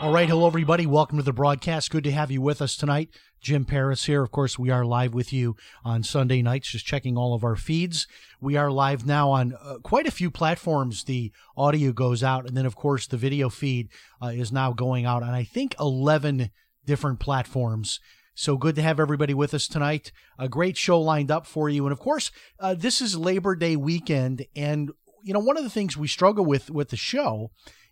All 0.00 0.12
right, 0.12 0.26
hello 0.26 0.46
everybody. 0.46 0.86
Welcome 0.86 1.18
to 1.18 1.22
the 1.22 1.30
broadcast. 1.30 1.90
Good 1.90 2.04
to 2.04 2.10
have 2.10 2.30
you 2.30 2.40
with 2.40 2.62
us 2.62 2.74
tonight. 2.74 3.10
Jim 3.42 3.66
Paris 3.66 4.06
here. 4.06 4.22
Of 4.22 4.30
course, 4.30 4.58
we 4.58 4.70
are 4.70 4.82
live 4.82 5.12
with 5.12 5.30
you 5.30 5.56
on 5.84 6.02
Sunday 6.04 6.40
nights, 6.40 6.70
just 6.70 6.86
checking 6.86 7.18
all 7.18 7.34
of 7.34 7.44
our 7.44 7.54
feeds. 7.54 8.06
We 8.40 8.56
are 8.56 8.70
live 8.70 9.04
now 9.04 9.30
on 9.30 9.54
uh, 9.62 9.74
quite 9.82 10.06
a 10.06 10.10
few 10.10 10.30
platforms. 10.30 11.04
The 11.04 11.32
audio 11.54 11.92
goes 11.92 12.22
out, 12.22 12.46
and 12.46 12.56
then 12.56 12.64
of 12.64 12.76
course 12.76 13.06
the 13.06 13.18
video 13.18 13.50
feed 13.50 13.90
uh, 14.22 14.28
is 14.28 14.50
now 14.50 14.72
going 14.72 15.04
out 15.04 15.22
on 15.22 15.34
I 15.34 15.44
think 15.44 15.74
11 15.78 16.50
different 16.86 17.20
platforms. 17.20 18.00
So 18.32 18.56
good 18.56 18.76
to 18.76 18.82
have 18.82 19.00
everybody 19.00 19.34
with 19.34 19.52
us 19.52 19.68
tonight. 19.68 20.12
A 20.38 20.48
great 20.48 20.78
show 20.78 20.98
lined 20.98 21.30
up 21.30 21.46
for 21.46 21.68
you, 21.68 21.84
and 21.84 21.92
of 21.92 22.00
course, 22.00 22.30
uh, 22.58 22.72
this 22.72 23.02
is 23.02 23.18
Labor 23.18 23.54
Day 23.54 23.76
weekend, 23.76 24.46
and 24.56 24.92
you 25.24 25.34
know 25.34 25.40
one 25.40 25.58
of 25.58 25.62
the 25.62 25.68
things 25.68 25.94
we 25.94 26.08
struggle 26.08 26.46
with 26.46 26.70
with 26.70 26.88
the 26.88 26.96
show 26.96 27.50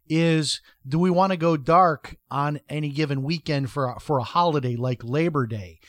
is 0.08 0.60
do 0.86 0.98
we 0.98 1.10
want 1.10 1.32
to 1.32 1.36
go 1.36 1.56
dark 1.56 2.16
on 2.30 2.60
any 2.68 2.90
given 2.90 3.22
weekend 3.22 3.70
for 3.70 3.90
a, 3.90 4.00
for 4.00 4.18
a 4.18 4.24
holiday 4.24 4.76
like 4.76 5.04
Labor 5.04 5.46
Day? 5.46 5.80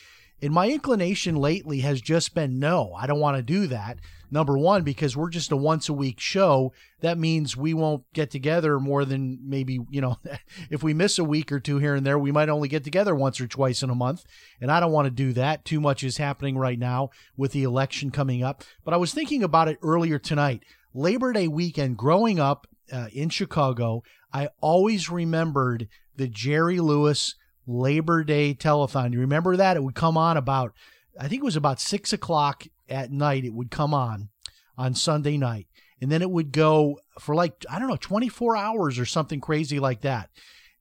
And 0.42 0.54
my 0.54 0.70
inclination 0.70 1.36
lately 1.36 1.80
has 1.80 2.00
just 2.00 2.34
been 2.34 2.58
no, 2.58 2.94
I 2.96 3.06
don't 3.06 3.20
want 3.20 3.36
to 3.36 3.42
do 3.42 3.66
that. 3.66 3.98
Number 4.30 4.56
one, 4.56 4.84
because 4.84 5.16
we're 5.16 5.28
just 5.28 5.50
a 5.50 5.56
once 5.56 5.88
a 5.88 5.92
week 5.92 6.20
show. 6.20 6.72
That 7.00 7.18
means 7.18 7.56
we 7.56 7.74
won't 7.74 8.04
get 8.12 8.30
together 8.30 8.78
more 8.78 9.04
than 9.04 9.38
maybe, 9.42 9.80
you 9.90 10.00
know, 10.00 10.18
if 10.70 10.82
we 10.82 10.94
miss 10.94 11.18
a 11.18 11.24
week 11.24 11.50
or 11.50 11.58
two 11.58 11.78
here 11.78 11.94
and 11.94 12.06
there, 12.06 12.18
we 12.18 12.32
might 12.32 12.48
only 12.48 12.68
get 12.68 12.84
together 12.84 13.14
once 13.14 13.40
or 13.40 13.48
twice 13.48 13.82
in 13.82 13.90
a 13.90 13.94
month. 13.94 14.24
And 14.60 14.70
I 14.70 14.78
don't 14.78 14.92
want 14.92 15.06
to 15.06 15.10
do 15.10 15.32
that. 15.32 15.64
Too 15.64 15.80
much 15.80 16.04
is 16.04 16.16
happening 16.16 16.56
right 16.56 16.78
now 16.78 17.10
with 17.36 17.52
the 17.52 17.64
election 17.64 18.10
coming 18.10 18.42
up. 18.42 18.62
But 18.84 18.94
I 18.94 18.98
was 18.98 19.12
thinking 19.12 19.42
about 19.42 19.68
it 19.68 19.78
earlier 19.82 20.18
tonight. 20.18 20.64
Labor 20.94 21.32
Day 21.32 21.48
weekend, 21.48 21.96
growing 21.96 22.38
up, 22.38 22.66
uh, 22.92 23.06
in 23.12 23.28
Chicago, 23.28 24.02
I 24.32 24.48
always 24.60 25.10
remembered 25.10 25.88
the 26.16 26.28
Jerry 26.28 26.80
Lewis 26.80 27.34
Labor 27.66 28.24
Day 28.24 28.54
telethon. 28.54 29.12
You 29.12 29.20
remember 29.20 29.56
that? 29.56 29.76
It 29.76 29.82
would 29.82 29.94
come 29.94 30.16
on 30.16 30.36
about, 30.36 30.72
I 31.18 31.28
think 31.28 31.42
it 31.42 31.44
was 31.44 31.56
about 31.56 31.80
six 31.80 32.12
o'clock 32.12 32.64
at 32.88 33.10
night. 33.10 33.44
It 33.44 33.54
would 33.54 33.70
come 33.70 33.94
on 33.94 34.28
on 34.76 34.94
Sunday 34.94 35.36
night. 35.36 35.66
And 36.00 36.10
then 36.10 36.22
it 36.22 36.30
would 36.30 36.52
go 36.52 36.98
for 37.18 37.34
like, 37.34 37.64
I 37.70 37.78
don't 37.78 37.88
know, 37.88 37.96
24 37.96 38.56
hours 38.56 38.98
or 38.98 39.04
something 39.04 39.40
crazy 39.40 39.78
like 39.78 40.00
that. 40.02 40.30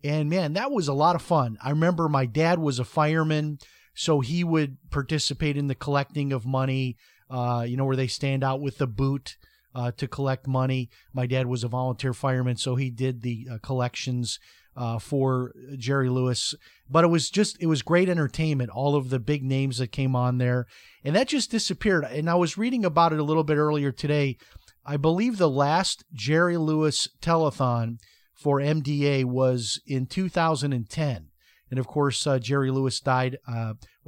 And 0.04 0.30
man, 0.30 0.54
that 0.54 0.72
was 0.72 0.88
a 0.88 0.94
lot 0.94 1.16
of 1.16 1.22
fun. 1.22 1.58
I 1.62 1.72
remember 1.72 2.08
my 2.08 2.26
dad 2.26 2.60
was 2.60 2.80
a 2.80 2.86
fireman, 2.86 3.60
so 3.94 4.22
he 4.22 4.46
would 4.46 4.78
participate 4.92 5.58
in 5.58 5.68
the 5.68 5.76
collecting 5.76 6.32
of 6.32 6.46
money, 6.46 6.96
uh, 7.30 7.66
you 7.68 7.76
know, 7.76 7.84
where 7.84 7.98
they 7.98 8.08
stand 8.08 8.44
out 8.44 8.62
with 8.62 8.78
the 8.78 8.88
boot 8.88 9.36
uh, 9.76 9.92
to 9.98 10.08
collect 10.08 10.48
money. 10.48 10.90
My 11.14 11.26
dad 11.26 11.48
was 11.48 11.64
a 11.64 11.68
volunteer 11.68 12.14
fireman, 12.14 12.58
so 12.58 12.76
he 12.76 12.90
did 12.90 13.22
the 13.22 13.48
uh, 13.52 13.58
collections 13.62 14.40
uh, 14.76 14.98
for 15.00 15.54
Jerry 15.78 16.10
Lewis. 16.10 16.56
But 16.90 17.04
it 17.04 17.08
was 17.08 17.30
just, 17.30 17.58
it 17.62 17.68
was 17.68 17.82
great 17.82 18.10
entertainment. 18.10 18.70
All 18.70 18.96
of 18.96 19.10
the 19.10 19.20
big 19.20 19.44
names 19.44 19.78
that 19.78 19.92
came 19.92 20.16
on 20.16 20.38
there. 20.38 20.68
And 21.04 21.16
that 21.16 21.28
just 21.28 21.52
disappeared. 21.52 22.06
And 22.06 22.30
I 22.30 22.36
was 22.36 22.58
reading 22.58 22.86
about 22.86 23.14
it 23.14 23.20
a 23.20 23.24
little 23.24 23.44
bit 23.44 23.58
earlier 23.58 23.92
today. 23.92 24.38
I 24.86 24.98
believe 24.98 25.38
the 25.38 25.50
last 25.50 26.04
Jerry 26.14 26.58
Lewis 26.58 27.10
telethon 27.22 27.98
for 28.34 28.60
MDA 28.60 29.26
was 29.26 29.82
in 29.86 30.06
2010. 30.06 31.28
And 31.70 31.80
of 31.80 31.86
course, 31.86 32.26
uh, 32.26 32.40
Jerry 32.40 32.72
Lewis 32.72 33.00
died. 33.00 33.38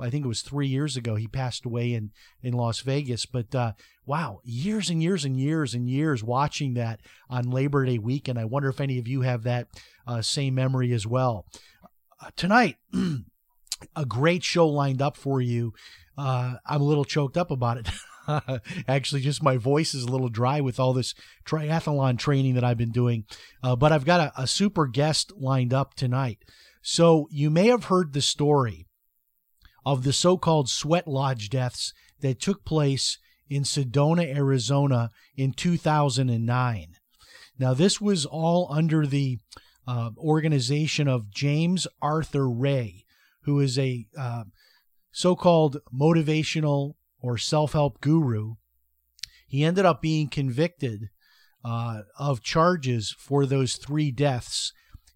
Uh, 0.02 0.06
I 0.06 0.10
think 0.10 0.26
it 0.26 0.30
was 0.30 0.42
three 0.42 0.68
years 0.68 0.98
ago. 0.98 1.16
He 1.16 1.28
passed 1.28 1.66
away 1.66 1.94
in 1.94 2.12
in 2.42 2.54
Las 2.54 2.82
Vegas. 2.82 3.26
But 3.26 3.54
uh, 3.54 3.74
wow, 4.06 4.42
years 4.44 4.90
and 4.90 5.02
years 5.02 5.26
and 5.26 5.40
years 5.40 5.74
and 5.74 5.90
years 5.90 6.24
watching 6.24 6.74
that 6.74 7.02
on 7.30 7.50
Labor 7.50 7.86
Day 7.86 7.98
weekend. 7.98 8.40
I 8.40 8.46
wonder 8.46 8.70
if 8.70 8.82
any 8.82 8.98
of 8.98 9.08
you 9.08 9.22
have 9.22 9.44
that 9.44 9.68
uh, 10.08 10.22
same 10.22 10.56
memory 10.56 10.92
as 10.94 11.06
well. 11.06 11.46
Uh, 12.22 12.30
tonight, 12.36 12.78
a 13.96 14.06
great 14.06 14.44
show 14.44 14.68
lined 14.68 15.02
up 15.02 15.16
for 15.18 15.42
you. 15.42 15.74
Uh, 16.18 16.56
I'm 16.66 16.82
a 16.82 16.86
little 16.86 17.06
choked 17.06 17.38
up 17.38 17.52
about 17.52 17.78
it. 17.78 17.90
Actually, 18.88 19.22
just 19.22 19.42
my 19.42 19.58
voice 19.58 19.94
is 19.96 20.04
a 20.04 20.12
little 20.12 20.30
dry 20.30 20.62
with 20.62 20.80
all 20.80 20.94
this 20.94 21.16
triathlon 21.46 22.20
training 22.20 22.54
that 22.56 22.64
I've 22.64 22.78
been 22.78 22.92
doing. 22.92 23.26
but 23.62 23.92
I've 23.92 24.06
got 24.06 24.20
a, 24.20 24.42
a 24.44 24.48
super 24.48 24.86
guest 24.86 25.32
lined 25.36 25.74
up 25.74 25.96
tonight. 25.96 26.40
So 26.84 27.28
you 27.32 27.50
may 27.50 27.68
have 27.68 27.86
heard 27.86 28.14
the 28.14 28.22
story 28.22 28.88
of 29.86 30.04
the 30.04 30.14
so 30.14 30.38
called 30.38 30.70
sweat 30.70 31.08
lodge 31.08 31.50
deaths 31.50 31.94
that 32.22 32.40
took 32.40 32.64
place 32.66 33.18
in 33.50 33.64
Sedona, 33.64 34.24
Arizona 34.24 35.10
in 35.36 35.54
2009. 35.54 36.96
Now, 37.60 37.74
this 37.74 38.00
was 38.00 38.26
all 38.26 38.68
under 38.72 39.06
the 39.06 39.40
uh, 39.88 40.12
organization 40.18 41.08
of 41.08 41.32
James 41.32 41.88
Arthur 42.02 42.50
Ray, 42.50 43.06
who 43.44 43.60
is 43.60 43.78
a 43.78 44.06
uh, 44.18 44.46
so 45.12 45.36
called 45.36 45.78
motivational 45.94 46.94
or 47.20 47.38
self 47.38 47.74
help 47.74 48.00
guru. 48.02 48.56
He 49.48 49.64
ended 49.64 49.86
up 49.86 50.02
being 50.02 50.30
convicted 50.30 51.10
uh, 51.66 52.04
of 52.18 52.42
charges 52.42 53.14
for 53.20 53.46
those 53.46 53.76
three 53.76 54.12
deaths 54.12 54.72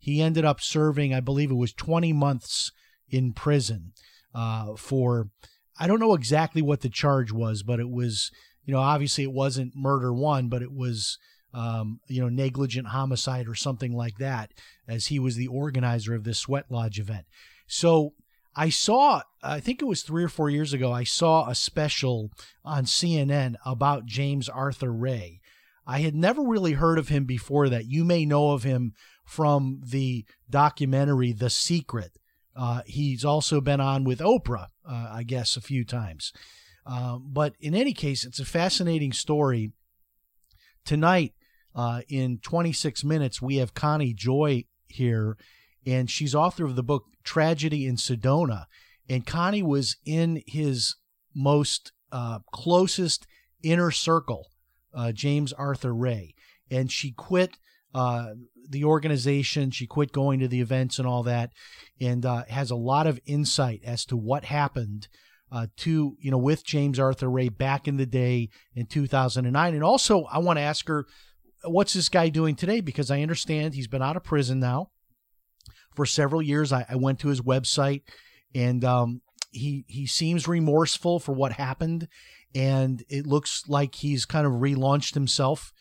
he 0.05 0.21
ended 0.21 0.45
up 0.45 0.61
serving, 0.61 1.15
I 1.15 1.19
believe 1.19 1.49
it 1.49 1.55
was 1.55 1.73
20 1.73 2.13
months 2.13 2.71
in 3.09 3.33
prison 3.33 3.93
uh, 4.35 4.75
for, 4.75 5.29
I 5.79 5.87
don't 5.87 5.99
know 5.99 6.13
exactly 6.13 6.61
what 6.61 6.81
the 6.81 6.89
charge 6.89 7.31
was, 7.31 7.63
but 7.63 7.79
it 7.79 7.89
was, 7.89 8.31
you 8.65 8.73
know, 8.73 8.79
obviously 8.79 9.23
it 9.23 9.31
wasn't 9.31 9.75
murder 9.75 10.13
one, 10.13 10.49
but 10.49 10.61
it 10.61 10.73
was, 10.73 11.17
um, 11.53 12.01
you 12.07 12.21
know, 12.21 12.29
negligent 12.29 12.87
homicide 12.87 13.47
or 13.47 13.55
something 13.55 13.95
like 13.95 14.17
that, 14.17 14.51
as 14.87 15.07
he 15.07 15.19
was 15.19 15.37
the 15.37 15.47
organizer 15.47 16.13
of 16.13 16.25
this 16.25 16.39
sweat 16.39 16.65
lodge 16.69 16.99
event. 16.99 17.25
So 17.65 18.13
I 18.55 18.69
saw, 18.69 19.21
I 19.41 19.59
think 19.59 19.81
it 19.81 19.85
was 19.85 20.01
three 20.01 20.23
or 20.23 20.29
four 20.29 20.49
years 20.49 20.73
ago, 20.73 20.91
I 20.91 21.03
saw 21.03 21.49
a 21.49 21.55
special 21.55 22.29
on 22.63 22.85
CNN 22.85 23.55
about 23.65 24.05
James 24.05 24.49
Arthur 24.49 24.91
Ray. 24.91 25.39
I 25.87 25.99
had 25.99 26.15
never 26.15 26.41
really 26.41 26.73
heard 26.73 26.97
of 26.97 27.09
him 27.09 27.25
before 27.25 27.69
that. 27.69 27.85
You 27.85 28.03
may 28.03 28.25
know 28.25 28.51
of 28.51 28.63
him 28.63 28.93
from 29.25 29.81
the 29.85 30.25
documentary 30.49 31.31
The 31.31 31.49
Secret. 31.49 32.17
Uh, 32.55 32.81
he's 32.85 33.25
also 33.25 33.59
been 33.59 33.81
on 33.81 34.03
with 34.03 34.19
Oprah, 34.19 34.67
uh, 34.89 35.09
I 35.11 35.23
guess, 35.23 35.57
a 35.57 35.61
few 35.61 35.83
times. 35.83 36.31
Uh, 36.85 37.17
but 37.17 37.53
in 37.59 37.75
any 37.75 37.93
case, 37.93 38.23
it's 38.23 38.39
a 38.39 38.45
fascinating 38.45 39.11
story. 39.11 39.71
Tonight, 40.85 41.33
uh, 41.75 42.01
in 42.07 42.39
26 42.39 43.03
minutes, 43.03 43.41
we 43.41 43.57
have 43.57 43.73
Connie 43.73 44.13
Joy 44.13 44.65
here, 44.87 45.35
and 45.85 46.09
she's 46.09 46.35
author 46.35 46.65
of 46.65 46.75
the 46.75 46.83
book 46.83 47.05
Tragedy 47.23 47.85
in 47.85 47.95
Sedona. 47.95 48.65
And 49.09 49.25
Connie 49.25 49.63
was 49.63 49.97
in 50.05 50.41
his 50.47 50.95
most 51.35 51.91
uh, 52.11 52.39
closest 52.51 53.27
inner 53.61 53.91
circle, 53.91 54.47
uh, 54.93 55.11
James 55.11 55.51
Arthur 55.53 55.93
Ray. 55.93 56.33
And 56.71 56.91
she 56.91 57.11
quit 57.11 57.57
uh, 57.95 58.33
the 58.69 58.83
organization. 58.83 59.71
She 59.71 59.87
quit 59.87 60.11
going 60.11 60.41
to 60.41 60.49
the 60.49 60.59
events 60.59 60.99
and 60.99 61.07
all 61.07 61.23
that, 61.23 61.51
and 61.99 62.25
uh, 62.25 62.43
has 62.49 62.69
a 62.69 62.75
lot 62.75 63.07
of 63.07 63.21
insight 63.25 63.79
as 63.85 64.03
to 64.05 64.17
what 64.17 64.43
happened 64.43 65.07
uh, 65.49 65.67
to 65.77 66.17
you 66.19 66.29
know 66.29 66.37
with 66.37 66.65
James 66.65 66.99
Arthur 66.99 67.31
Ray 67.31 67.47
back 67.47 67.87
in 67.87 67.95
the 67.95 68.05
day 68.05 68.49
in 68.75 68.85
2009. 68.85 69.73
And 69.73 69.83
also, 69.83 70.25
I 70.25 70.39
want 70.39 70.57
to 70.57 70.63
ask 70.63 70.85
her, 70.89 71.05
what's 71.63 71.93
this 71.93 72.09
guy 72.09 72.27
doing 72.27 72.55
today? 72.55 72.81
Because 72.81 73.09
I 73.09 73.21
understand 73.21 73.73
he's 73.73 73.87
been 73.87 74.01
out 74.01 74.17
of 74.17 74.23
prison 74.23 74.59
now 74.59 74.89
for 75.95 76.05
several 76.05 76.41
years. 76.41 76.73
I, 76.73 76.85
I 76.89 76.97
went 76.97 77.19
to 77.19 77.29
his 77.29 77.39
website, 77.39 78.01
and 78.53 78.83
um, 78.83 79.21
he 79.51 79.85
he 79.87 80.05
seems 80.05 80.49
remorseful 80.49 81.21
for 81.21 81.33
what 81.33 81.53
happened. 81.53 82.09
and 82.53 83.03
it 83.09 83.25
looks 83.25 83.63
like 83.69 83.95
he's 83.95 84.25
kind 84.25 84.45
of 84.45 84.53
relaunched 84.53 85.13
himself. 85.13 85.71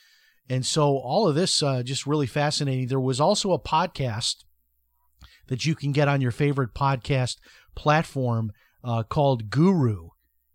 And 0.49 0.65
so 0.65 0.99
all 0.99 1.27
of 1.27 1.35
this 1.35 1.63
uh, 1.63 1.83
just 1.83 2.07
really 2.07 2.27
fascinating. 2.27 2.89
There 2.89 3.01
was 3.01 3.21
also 3.21 3.53
a 3.53 3.59
podcast 3.59 4.45
that 5.47 5.65
you 5.65 5.75
can 5.75 5.93
get 5.93 6.09
on 6.09 6.21
your 6.21 6.31
favorite 6.31 6.75
podcast 6.75 7.37
platform 7.75 8.53
uh, 8.83 9.03
called 9.03 9.51
Guru, 9.51 10.09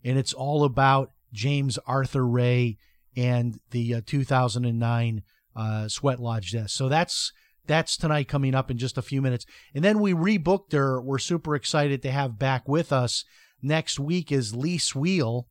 and 0.03 0.17
it's 0.17 0.33
all 0.33 0.63
about 0.63 1.11
James 1.33 1.77
Arthur 1.87 2.25
Ray 2.25 2.77
and 3.15 3.59
the 3.71 3.95
uh, 3.95 4.01
2009 4.05 5.23
uh, 5.55 5.87
Sweat 5.87 6.19
Lodge 6.19 6.51
death. 6.51 6.69
So 6.69 6.89
that's 6.89 7.31
that's 7.65 7.97
tonight 7.97 8.27
coming 8.27 8.55
up 8.55 8.71
in 8.71 8.77
just 8.77 8.97
a 8.97 9.03
few 9.03 9.21
minutes, 9.21 9.45
and 9.73 9.83
then 9.83 9.99
we 9.99 10.13
rebooked 10.13 10.73
her. 10.73 11.01
We're 11.01 11.17
super 11.17 11.55
excited 11.55 12.01
to 12.03 12.11
have 12.11 12.39
back 12.39 12.67
with 12.67 12.91
us 12.93 13.25
next 13.61 13.99
week 13.99 14.31
is 14.31 14.55
Lis 14.55 14.93
Wiehl, 14.93 15.45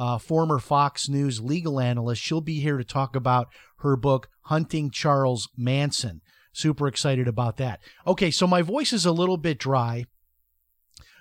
uh, 0.00 0.16
former 0.16 0.58
Fox 0.58 1.10
News 1.10 1.42
legal 1.42 1.78
analyst. 1.78 2.22
She'll 2.22 2.40
be 2.40 2.58
here 2.58 2.78
to 2.78 2.84
talk 2.84 3.14
about 3.14 3.48
her 3.80 3.96
book 3.96 4.30
Hunting 4.44 4.90
Charles 4.90 5.50
Manson. 5.58 6.22
Super 6.54 6.88
excited 6.88 7.28
about 7.28 7.58
that. 7.58 7.80
Okay, 8.06 8.30
so 8.30 8.46
my 8.46 8.62
voice 8.62 8.94
is 8.94 9.04
a 9.04 9.12
little 9.12 9.36
bit 9.36 9.58
dry 9.58 10.06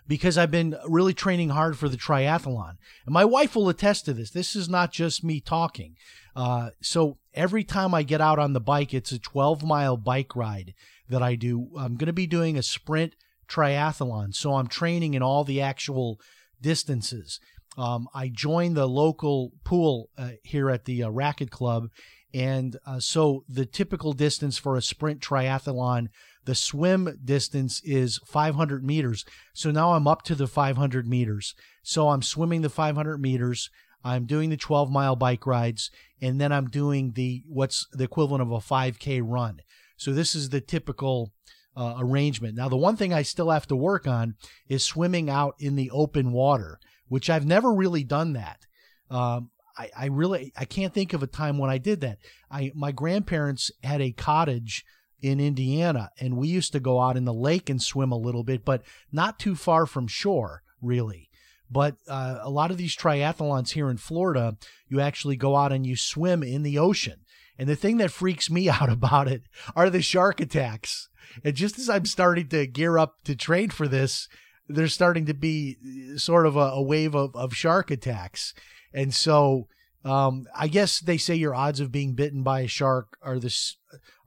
because 0.07 0.37
I've 0.37 0.49
been 0.49 0.77
really 0.87 1.13
training 1.13 1.49
hard 1.49 1.77
for 1.77 1.89
the 1.89 1.97
triathlon. 1.97 2.77
And 3.05 3.13
my 3.13 3.25
wife 3.25 3.53
will 3.53 3.67
attest 3.67 4.05
to 4.05 4.13
this. 4.13 4.31
This 4.31 4.55
is 4.55 4.69
not 4.69 4.93
just 4.93 5.25
me 5.25 5.41
talking. 5.41 5.97
Uh, 6.33 6.69
so 6.81 7.17
every 7.33 7.65
time 7.65 7.93
I 7.93 8.03
get 8.03 8.21
out 8.21 8.39
on 8.39 8.53
the 8.53 8.61
bike, 8.61 8.93
it's 8.93 9.11
a 9.11 9.19
12 9.19 9.61
mile 9.61 9.97
bike 9.97 10.37
ride 10.37 10.73
that 11.09 11.21
I 11.21 11.35
do. 11.35 11.67
I'm 11.77 11.97
going 11.97 12.07
to 12.07 12.13
be 12.13 12.27
doing 12.27 12.57
a 12.57 12.63
sprint 12.63 13.13
triathlon. 13.49 14.33
So 14.33 14.53
I'm 14.55 14.67
training 14.67 15.15
in 15.15 15.21
all 15.21 15.43
the 15.43 15.59
actual 15.59 16.17
distances. 16.61 17.41
Um, 17.77 18.07
I 18.13 18.29
joined 18.29 18.75
the 18.75 18.87
local 18.87 19.51
pool 19.63 20.09
uh, 20.17 20.31
here 20.43 20.69
at 20.69 20.85
the 20.85 21.03
uh, 21.03 21.09
Racket 21.09 21.51
Club. 21.51 21.89
And 22.33 22.77
uh, 22.85 22.99
so 22.99 23.43
the 23.49 23.65
typical 23.65 24.13
distance 24.13 24.57
for 24.57 24.75
a 24.75 24.81
sprint 24.81 25.19
triathlon 25.19 26.09
the 26.45 26.55
swim 26.55 27.19
distance 27.23 27.79
is 27.83 28.19
500 28.25 28.83
meters. 28.83 29.23
So 29.53 29.69
now 29.69 29.93
I'm 29.93 30.07
up 30.07 30.23
to 30.23 30.33
the 30.33 30.47
500 30.47 31.07
meters. 31.07 31.53
So 31.83 32.09
I'm 32.09 32.23
swimming 32.23 32.61
the 32.61 32.71
500 32.71 33.19
meters. 33.19 33.69
I'm 34.03 34.25
doing 34.25 34.49
the 34.49 34.57
12 34.57 34.89
mile 34.89 35.15
bike 35.15 35.45
rides, 35.45 35.91
and 36.21 36.41
then 36.41 36.51
I'm 36.51 36.67
doing 36.67 37.11
the 37.11 37.43
what's 37.45 37.85
the 37.91 38.05
equivalent 38.05 38.41
of 38.41 38.51
a 38.51 38.57
5K 38.57 39.21
run. 39.23 39.59
So 39.95 40.11
this 40.11 40.33
is 40.33 40.49
the 40.49 40.59
typical 40.59 41.33
uh, 41.77 41.97
arrangement. 41.99 42.55
Now, 42.55 42.67
the 42.67 42.77
one 42.77 42.95
thing 42.95 43.13
I 43.13 43.21
still 43.21 43.51
have 43.51 43.67
to 43.67 43.75
work 43.75 44.07
on 44.07 44.35
is 44.67 44.83
swimming 44.83 45.29
out 45.29 45.53
in 45.59 45.75
the 45.75 45.91
open 45.91 46.31
water, 46.31 46.79
which 47.09 47.29
I've 47.29 47.45
never 47.45 47.73
really 47.73 48.03
done 48.03 48.33
that. 48.33 48.65
Um, 49.09 49.49
I, 49.77 49.89
I 49.97 50.05
really 50.07 50.53
I 50.57 50.65
can't 50.65 50.93
think 50.93 51.13
of 51.13 51.23
a 51.23 51.27
time 51.27 51.57
when 51.57 51.69
I 51.69 51.77
did 51.77 52.01
that. 52.01 52.19
I 52.49 52.71
my 52.75 52.91
grandparents 52.91 53.71
had 53.83 54.01
a 54.01 54.11
cottage 54.11 54.85
in 55.21 55.39
Indiana, 55.39 56.11
and 56.19 56.37
we 56.37 56.47
used 56.47 56.71
to 56.71 56.79
go 56.79 57.01
out 57.01 57.17
in 57.17 57.25
the 57.25 57.33
lake 57.33 57.69
and 57.69 57.81
swim 57.81 58.11
a 58.11 58.17
little 58.17 58.43
bit, 58.43 58.63
but 58.63 58.83
not 59.11 59.37
too 59.39 59.55
far 59.55 59.85
from 59.85 60.07
shore, 60.07 60.63
really. 60.81 61.29
But 61.69 61.97
uh, 62.07 62.39
a 62.41 62.49
lot 62.49 62.71
of 62.71 62.77
these 62.77 62.95
triathlons 62.95 63.71
here 63.71 63.89
in 63.89 63.97
Florida, 63.97 64.57
you 64.87 64.99
actually 64.99 65.35
go 65.35 65.55
out 65.55 65.71
and 65.71 65.85
you 65.85 65.95
swim 65.95 66.41
in 66.41 66.63
the 66.63 66.79
ocean. 66.79 67.21
And 67.57 67.67
the 67.67 67.75
thing 67.75 67.97
that 67.97 68.11
freaks 68.11 68.49
me 68.49 68.69
out 68.69 68.89
about 68.89 69.27
it 69.27 69.43
are 69.75 69.89
the 69.89 70.01
shark 70.01 70.39
attacks. 70.39 71.09
And 71.43 71.55
just 71.55 71.77
as 71.77 71.89
I'm 71.89 72.05
starting 72.05 72.47
to 72.49 72.65
gear 72.65 72.97
up 72.97 73.17
to 73.25 73.35
train 73.35 73.69
for 73.69 73.87
this, 73.87 74.27
there's 74.69 74.93
starting 74.93 75.25
to 75.25 75.33
be 75.33 75.77
sort 76.15 76.45
of 76.45 76.55
a, 76.55 76.59
a 76.59 76.81
wave 76.81 77.15
of, 77.15 77.35
of 77.35 77.55
shark 77.55 77.91
attacks. 77.91 78.53
And 78.93 79.13
so 79.13 79.67
um, 80.05 80.45
I 80.55 80.67
guess 80.67 80.99
they 80.99 81.17
say 81.17 81.35
your 81.35 81.55
odds 81.55 81.79
of 81.79 81.91
being 81.91 82.13
bitten 82.13 82.43
by 82.43 82.61
a 82.61 82.67
shark 82.67 83.17
are 83.21 83.39
this 83.39 83.77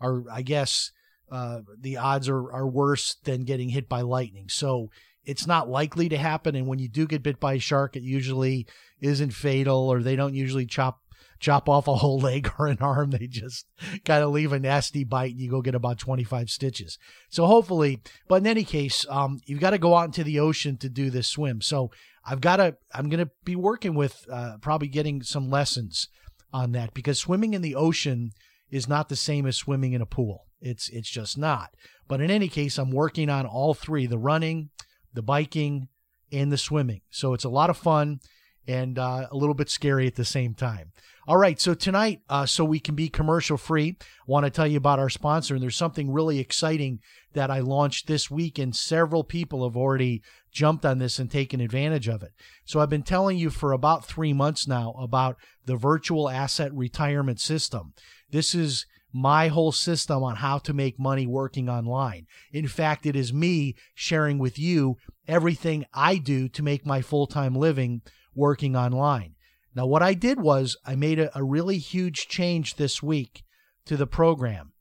are 0.01 0.25
I 0.31 0.43
guess 0.43 0.91
uh, 1.31 1.61
the 1.81 1.97
odds 1.97 2.29
are 2.29 2.53
are 2.53 2.67
worse 2.67 3.17
than 3.25 3.45
getting 3.45 3.71
hit 3.71 3.89
by 3.89 4.03
lightning. 4.03 4.49
So 4.49 4.91
it's 5.25 5.47
not 5.47 5.69
likely 5.69 6.09
to 6.09 6.19
happen. 6.19 6.57
And 6.57 6.67
when 6.67 6.81
you 6.81 6.89
do 6.89 7.07
get 7.07 7.23
bit 7.23 7.41
by 7.41 7.55
a 7.55 7.59
shark, 7.61 7.97
it 7.97 8.03
usually 8.03 8.67
isn't 9.01 9.33
fatal, 9.33 9.89
or 9.89 10.03
they 10.03 10.17
don't 10.17 10.35
usually 10.35 10.67
chop 10.67 11.01
chop 11.43 11.69
off 11.69 11.89
a 11.89 11.97
whole 11.97 12.19
leg 12.21 12.51
or 12.59 12.69
an 12.69 12.79
arm. 12.81 13.11
They 13.11 13.27
just 13.27 13.67
kind 14.05 14.25
of 14.25 14.31
leave 14.31 14.53
a 14.53 14.59
nasty 14.59 15.05
bite 15.05 15.33
and 15.33 15.41
you 15.41 15.51
go 15.51 15.61
get 15.61 15.75
about 15.75 15.99
25 15.99 16.49
stitches. 16.49 16.99
So 17.29 17.45
hopefully, 17.45 18.01
but 18.29 18.37
in 18.37 18.47
any 18.47 18.65
case, 18.65 19.05
um, 19.11 19.41
you've 19.45 19.61
got 19.61 19.71
to 19.71 19.79
go 19.79 19.95
out 19.95 20.07
into 20.07 20.25
the 20.25 20.41
ocean 20.41 20.79
to 20.79 20.89
do 20.89 21.11
this 21.11 21.29
swim. 21.29 21.61
So 21.61 21.91
I've 22.25 22.41
got 22.41 22.57
to, 22.57 22.77
I'm 22.95 23.11
going 23.11 23.25
to 23.25 23.31
be 23.45 23.57
working 23.57 23.95
with 23.95 24.25
uh, 24.33 24.57
probably 24.63 24.89
getting 24.89 25.23
some 25.23 25.51
lessons 25.51 26.09
on 26.53 26.73
that 26.73 26.95
because 26.95 27.19
swimming 27.19 27.53
in 27.53 27.63
the 27.63 27.75
ocean 27.75 28.31
is 28.71 28.89
not 28.89 29.09
the 29.09 29.17
same 29.17 29.45
as 29.47 29.57
swimming 29.57 29.93
in 29.93 30.01
a 30.01 30.07
pool. 30.07 30.47
It's, 30.61 30.89
it's 30.89 31.11
just 31.11 31.37
not. 31.37 31.71
But 32.07 32.21
in 32.21 32.31
any 32.31 32.49
case, 32.49 32.79
I'm 32.79 32.93
working 32.93 33.29
on 33.29 33.47
all 33.47 33.75
three 33.75 34.07
the 34.07 34.19
running, 34.19 34.71
the 35.13 35.23
biking, 35.23 35.89
and 36.31 36.53
the 36.53 36.59
swimming. 36.59 37.01
So 37.11 37.35
it's 37.35 37.45
a 37.45 37.51
lot 37.51 37.69
of 37.69 37.77
fun 37.77 38.21
and 38.67 38.99
uh, 38.99 39.27
a 39.31 39.37
little 39.37 39.55
bit 39.55 39.71
scary 39.71 40.07
at 40.07 40.15
the 40.15 40.25
same 40.25 40.55
time. 40.55 40.93
All 41.27 41.37
right, 41.37 41.61
so 41.61 41.75
tonight, 41.75 42.21
uh, 42.29 42.47
so 42.47 42.65
we 42.65 42.81
can 42.81 42.97
be 42.97 43.09
commercial 43.09 43.57
free, 43.57 43.97
want 44.27 44.45
to 44.45 44.51
tell 44.51 44.67
you 44.67 44.77
about 44.77 44.99
our 44.99 45.09
sponsor. 45.09 45.55
And 45.55 45.63
there's 45.63 45.77
something 45.77 46.11
really 46.11 46.41
exciting 46.41 46.99
that 47.33 47.49
I 47.49 47.61
launched 47.61 48.09
this 48.09 48.29
week, 48.29 48.59
and 48.59 48.75
several 48.75 49.23
people 49.23 49.63
have 49.63 49.77
already 49.77 50.23
jumped 50.51 50.85
on 50.85 50.99
this 50.99 51.21
and 51.21 51.31
taken 51.31 51.61
advantage 51.61 52.09
of 52.09 52.25
it. 52.25 52.33
So 52.65 52.81
I've 52.81 52.91
been 52.91 53.05
telling 53.05 53.39
you 53.39 53.51
for 53.51 53.71
about 53.71 54.05
three 54.05 54.33
months 54.33 54.67
now 54.67 54.95
about 54.99 55.37
the 55.65 55.77
virtual 55.77 56.29
asset 56.29 56.75
retirement 56.75 57.41
system. 57.41 57.93
This 58.31 58.53
is 58.53 58.85
my 59.13 59.49
whole 59.49 59.73
system 59.73 60.25
on 60.25 60.37
how 60.37 60.59
to 60.59 60.73
make 60.73 60.99
money 60.99 61.27
working 61.27 61.69
online. 61.69 62.27
In 62.53 62.67
fact, 62.67 63.07
it 63.07 63.15
is 63.15 63.33
me 63.33 63.77
sharing 63.95 64.39
with 64.39 64.59
you 64.59 64.97
everything 65.29 65.85
I 65.95 66.17
do 66.17 66.49
to 66.49 66.63
make 66.63 66.85
my 66.85 67.01
full 67.01 67.27
time 67.27 67.55
living 67.55 68.03
working 68.35 68.77
online. 68.77 69.35
Now, 69.75 69.87
what 69.87 70.03
I 70.03 70.15
did 70.15 70.41
was 70.41 70.77
I 70.85 70.95
made 70.95 71.19
a, 71.19 71.37
a 71.37 71.43
really 71.43 71.79
huge 71.79 72.29
change 72.29 72.77
this 72.77 73.03
week 73.03 73.43
to 73.87 73.97
the 73.97 74.07
program. 74.07 74.73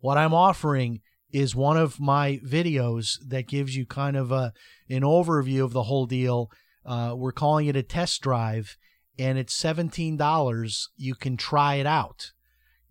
What 0.00 0.18
I'm 0.18 0.34
offering 0.34 1.00
is 1.32 1.54
one 1.54 1.76
of 1.76 2.00
my 2.00 2.40
videos 2.44 3.18
that 3.26 3.48
gives 3.48 3.76
you 3.76 3.86
kind 3.86 4.16
of 4.16 4.30
a, 4.30 4.52
an 4.88 5.02
overview 5.02 5.64
of 5.64 5.72
the 5.72 5.84
whole 5.84 6.06
deal. 6.06 6.50
Uh, 6.84 7.14
we're 7.16 7.32
calling 7.32 7.66
it 7.66 7.76
a 7.76 7.82
test 7.82 8.20
drive, 8.20 8.76
and 9.18 9.38
it's 9.38 9.60
$17. 9.60 10.88
You 10.96 11.14
can 11.14 11.36
try 11.36 11.76
it 11.76 11.86
out, 11.86 12.32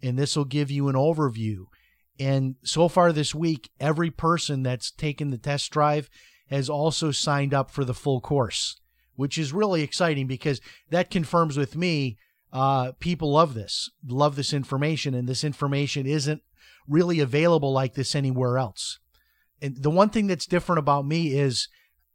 and 0.01 0.17
this 0.17 0.35
will 0.35 0.45
give 0.45 0.71
you 0.71 0.87
an 0.87 0.95
overview. 0.95 1.65
And 2.19 2.55
so 2.63 2.87
far 2.87 3.11
this 3.11 3.33
week, 3.35 3.69
every 3.79 4.11
person 4.11 4.63
that's 4.63 4.91
taken 4.91 5.29
the 5.29 5.37
test 5.37 5.71
drive 5.71 6.09
has 6.49 6.69
also 6.69 7.11
signed 7.11 7.53
up 7.53 7.71
for 7.71 7.83
the 7.83 7.93
full 7.93 8.21
course 8.21 8.79
which 9.15 9.37
is 9.37 9.53
really 9.53 9.81
exciting 9.81 10.27
because 10.27 10.61
that 10.89 11.09
confirms 11.09 11.57
with 11.57 11.75
me 11.75 12.17
uh, 12.53 12.91
people 12.99 13.31
love 13.31 13.55
this, 13.55 13.89
love 14.07 14.35
this 14.35 14.53
information, 14.53 15.15
and 15.15 15.27
this 15.27 15.43
information 15.43 16.05
isn't 16.05 16.43
really 16.87 17.19
available 17.19 17.73
like 17.73 17.95
this 17.95 18.13
anywhere 18.13 18.59
else. 18.59 18.99
And 19.59 19.81
the 19.81 19.89
one 19.89 20.09
thing 20.09 20.27
that's 20.27 20.45
different 20.45 20.79
about 20.79 21.05
me 21.05 21.33
is 21.33 21.67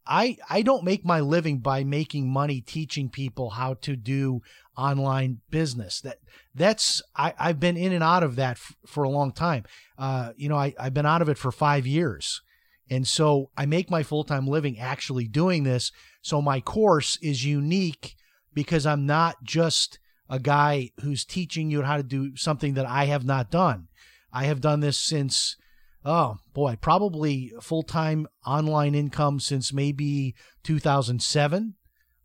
I 0.07 0.37
I 0.49 0.62
don't 0.62 0.85
make 0.85 1.05
my 1.05 1.21
living 1.21 1.59
by 1.59 1.83
making 1.83 2.33
money 2.33 2.61
teaching 2.61 3.11
people 3.11 3.50
how 3.50 3.75
to 3.83 3.97
do 3.97 4.40
online 4.76 5.40
business. 5.50 6.00
That 6.00 6.19
that's 6.55 7.02
I 7.17 7.35
I've 7.38 7.59
been 7.59 7.76
in 7.76 7.93
and 7.93 8.05
out 8.05 8.23
of 8.23 8.37
that 8.37 8.52
f- 8.59 8.76
for 8.87 9.02
a 9.02 9.11
long 9.11 9.33
time. 9.33 9.64
Uh, 9.99 10.33
you 10.37 10.49
know, 10.49 10.57
I 10.57 10.73
I've 10.78 10.95
been 10.95 11.07
out 11.07 11.23
of 11.23 11.28
it 11.28 11.37
for 11.37 11.50
five 11.50 11.87
years. 11.87 12.43
And 12.90 13.07
so 13.07 13.50
I 13.57 13.66
make 13.66 13.90
my 13.90 14.02
full 14.02 14.25
time 14.25 14.47
living 14.47 14.78
actually 14.78 15.28
doing 15.28 15.64
this. 15.64 15.92
So 16.23 16.40
my 16.40 16.61
course 16.61 17.18
is 17.23 17.45
unique 17.45 18.16
because 18.54 18.87
I'm 18.87 19.07
not 19.07 19.45
just 19.45 19.99
a 20.28 20.38
guy 20.38 20.90
who's 21.00 21.25
teaching 21.25 21.71
you 21.71 21.83
how 21.83 21.97
to 21.97 22.02
do 22.02 22.37
something 22.37 22.75
that 22.75 22.87
I 22.87 23.07
have 23.07 23.25
not 23.25 23.50
done. 23.50 23.88
I 24.33 24.45
have 24.45 24.61
done 24.61 24.80
this 24.80 24.99
since, 24.99 25.57
oh 26.04 26.37
boy, 26.52 26.76
probably 26.80 27.52
full 27.61 27.83
time 27.83 28.26
online 28.47 28.95
income 28.95 29.40
since 29.40 29.73
maybe 29.73 30.35
2007, 30.64 31.75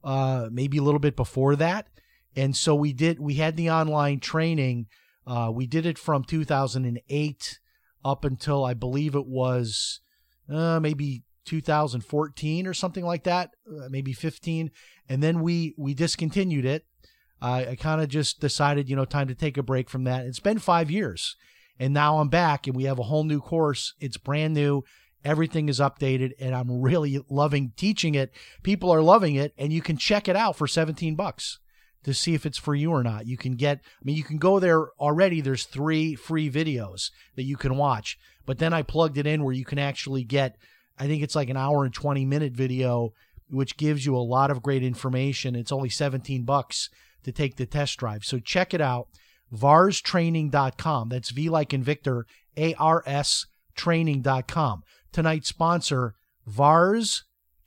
uh, 0.03 0.49
maybe 0.51 0.77
a 0.77 0.81
little 0.81 0.99
bit 0.99 1.15
before 1.15 1.55
that. 1.55 1.87
And 2.35 2.55
so 2.55 2.73
we 2.75 2.93
did, 2.93 3.19
we 3.19 3.35
had 3.35 3.55
the 3.55 3.69
online 3.69 4.19
training. 4.19 4.87
Uh, 5.25 5.51
we 5.53 5.67
did 5.67 5.85
it 5.85 5.97
from 5.97 6.23
2008 6.23 7.59
up 8.03 8.25
until 8.25 8.65
I 8.65 8.73
believe 8.73 9.15
it 9.15 9.27
was 9.27 10.01
uh, 10.49 10.79
maybe 10.79 11.23
2014 11.45 12.67
or 12.67 12.73
something 12.73 13.05
like 13.05 13.23
that, 13.23 13.51
uh, 13.69 13.89
maybe 13.89 14.13
15, 14.13 14.71
and 15.09 15.21
then 15.21 15.41
we 15.41 15.73
we 15.77 15.93
discontinued 15.93 16.65
it. 16.65 16.85
I 17.41 17.75
kind 17.77 17.99
of 17.99 18.07
just 18.07 18.39
decided, 18.39 18.87
you 18.87 18.95
know, 18.95 19.03
time 19.03 19.27
to 19.27 19.35
take 19.35 19.57
a 19.57 19.63
break 19.63 19.89
from 19.89 20.05
that. 20.05 20.25
It's 20.25 20.39
been 20.39 20.59
five 20.59 20.89
years, 20.89 21.35
and 21.77 21.93
now 21.93 22.19
I'm 22.19 22.29
back, 22.29 22.67
and 22.67 22.75
we 22.75 22.85
have 22.85 22.99
a 22.99 23.03
whole 23.03 23.25
new 23.25 23.41
course. 23.41 23.95
It's 23.99 24.15
brand 24.15 24.53
new, 24.53 24.85
Everything 25.25 25.69
is 25.69 25.79
updated, 25.79 26.33
and 26.39 26.53
I'm 26.53 26.81
really 26.81 27.19
loving 27.29 27.71
teaching 27.77 28.13
it. 28.15 28.33
People 28.61 28.91
are 28.91 29.01
loving 29.01 29.35
it, 29.35 29.53
and 29.57 29.71
you 29.71 29.81
can 29.81 29.95
check 29.95 30.27
it 30.27 30.35
out 30.35 30.57
for 30.57 30.67
17 30.67 31.15
bucks 31.15 31.59
to 32.03 32.13
see 32.13 32.33
if 32.33 32.45
it's 32.45 32.57
for 32.57 32.75
you 32.75 32.91
or 32.91 33.03
not. 33.03 33.25
You 33.25 33.37
can 33.37 33.55
get, 33.55 33.79
I 33.83 34.03
mean, 34.03 34.15
you 34.15 34.23
can 34.23 34.37
go 34.37 34.59
there 34.59 34.89
already. 34.99 35.41
There's 35.41 35.65
three 35.65 36.15
free 36.15 36.49
videos 36.49 37.11
that 37.35 37.43
you 37.43 37.57
can 37.57 37.77
watch, 37.77 38.17
but 38.45 38.59
then 38.59 38.73
I 38.73 38.81
plugged 38.81 39.17
it 39.17 39.27
in 39.27 39.43
where 39.43 39.53
you 39.53 39.65
can 39.65 39.79
actually 39.79 40.23
get, 40.23 40.57
I 40.99 41.07
think 41.07 41.23
it's 41.23 41.35
like 41.35 41.49
an 41.49 41.57
hour 41.57 41.85
and 41.85 41.93
20 41.93 42.25
minute 42.25 42.53
video, 42.53 43.13
which 43.49 43.77
gives 43.77 44.05
you 44.05 44.15
a 44.15 44.19
lot 44.19 44.51
of 44.51 44.61
great 44.61 44.83
information. 44.83 45.55
It's 45.55 45.71
only 45.71 45.89
17 45.89 46.43
bucks 46.43 46.89
to 47.23 47.31
take 47.31 47.55
the 47.55 47.65
test 47.65 47.97
drive. 47.97 48.25
So 48.25 48.39
check 48.39 48.73
it 48.73 48.81
out. 48.81 49.07
VarsTraining.com. 49.53 51.09
That's 51.09 51.29
V 51.29 51.49
like 51.49 51.73
in 51.73 51.83
Victor, 51.83 52.25
A 52.57 52.73
R 52.75 53.03
S 53.05 53.45
training.com. 53.75 54.83
Tonight's 55.11 55.49
sponsor, 55.49 56.15